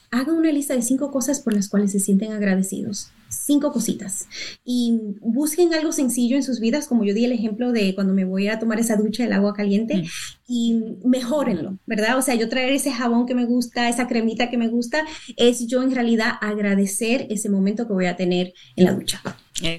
[0.10, 4.28] hagan una lista de cinco cosas por las cuales se sienten agradecidos cinco cositas
[4.66, 8.26] y busquen algo sencillo en sus vidas, como yo di el ejemplo de cuando me
[8.26, 10.04] voy a tomar esa ducha del agua caliente
[10.54, 12.18] y mejórenlo, ¿verdad?
[12.18, 15.06] O sea, yo traer ese jabón que me gusta, esa cremita que me gusta,
[15.38, 19.22] es yo en realidad agradecer ese momento que voy a tener en la ducha.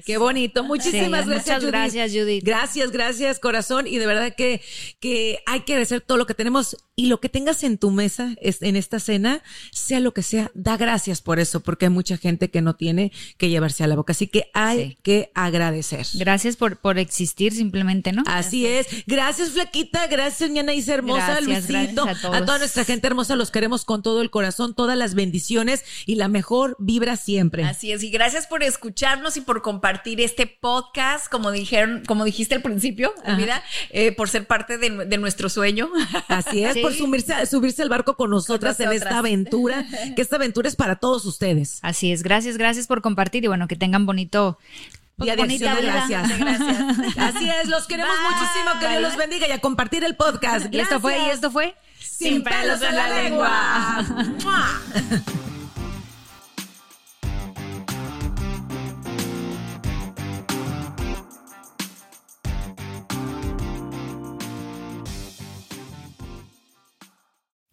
[0.05, 0.63] Qué bonito.
[0.63, 1.57] Muchísimas gracias.
[1.57, 2.43] Muchas gracias, Judith.
[2.43, 3.87] Gracias, gracias, corazón.
[3.87, 4.61] Y de verdad que,
[4.99, 8.35] que hay que agradecer todo lo que tenemos y lo que tengas en tu mesa
[8.39, 12.49] en esta cena, sea lo que sea, da gracias por eso, porque hay mucha gente
[12.49, 14.11] que no tiene que llevarse a la boca.
[14.11, 16.05] Así que hay que agradecer.
[16.13, 18.23] Gracias por, por existir simplemente, ¿no?
[18.27, 18.87] Así es.
[19.07, 20.07] Gracias, Flaquita.
[20.07, 22.07] Gracias, Ñanaísa hermosa, Luisito.
[22.07, 25.83] A, a, toda nuestra gente hermosa los queremos con todo el corazón, todas las bendiciones
[26.05, 27.65] y la mejor vibra siempre.
[27.65, 28.01] Así es.
[28.01, 33.13] Y gracias por escucharnos y por compartir este podcast, como dijeron, como dijiste al principio,
[33.37, 35.89] mira, eh, por ser parte de, nuestro sueño.
[36.29, 39.85] Así es, por subirse, subirse al barco con nosotras, en esta aventura,
[40.15, 41.79] que esta aventura es para todos ustedes.
[41.81, 44.57] Así es, gracias, gracias por compartir y bueno, que tengan bonito
[45.17, 46.31] pues, bonita gracias.
[47.17, 50.73] Así es, los queremos muchísimo, que Dios los bendiga y a compartir el podcast.
[50.73, 54.05] Y esto fue, y esto fue Sin, pelos, en la, lengua.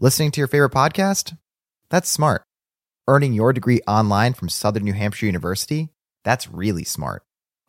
[0.02, 1.36] Listening to your favorite podcast?
[1.90, 2.40] That's smart.
[3.06, 5.90] Earning your degree online from Southern New Hampshire University?
[6.24, 7.22] That's really smart.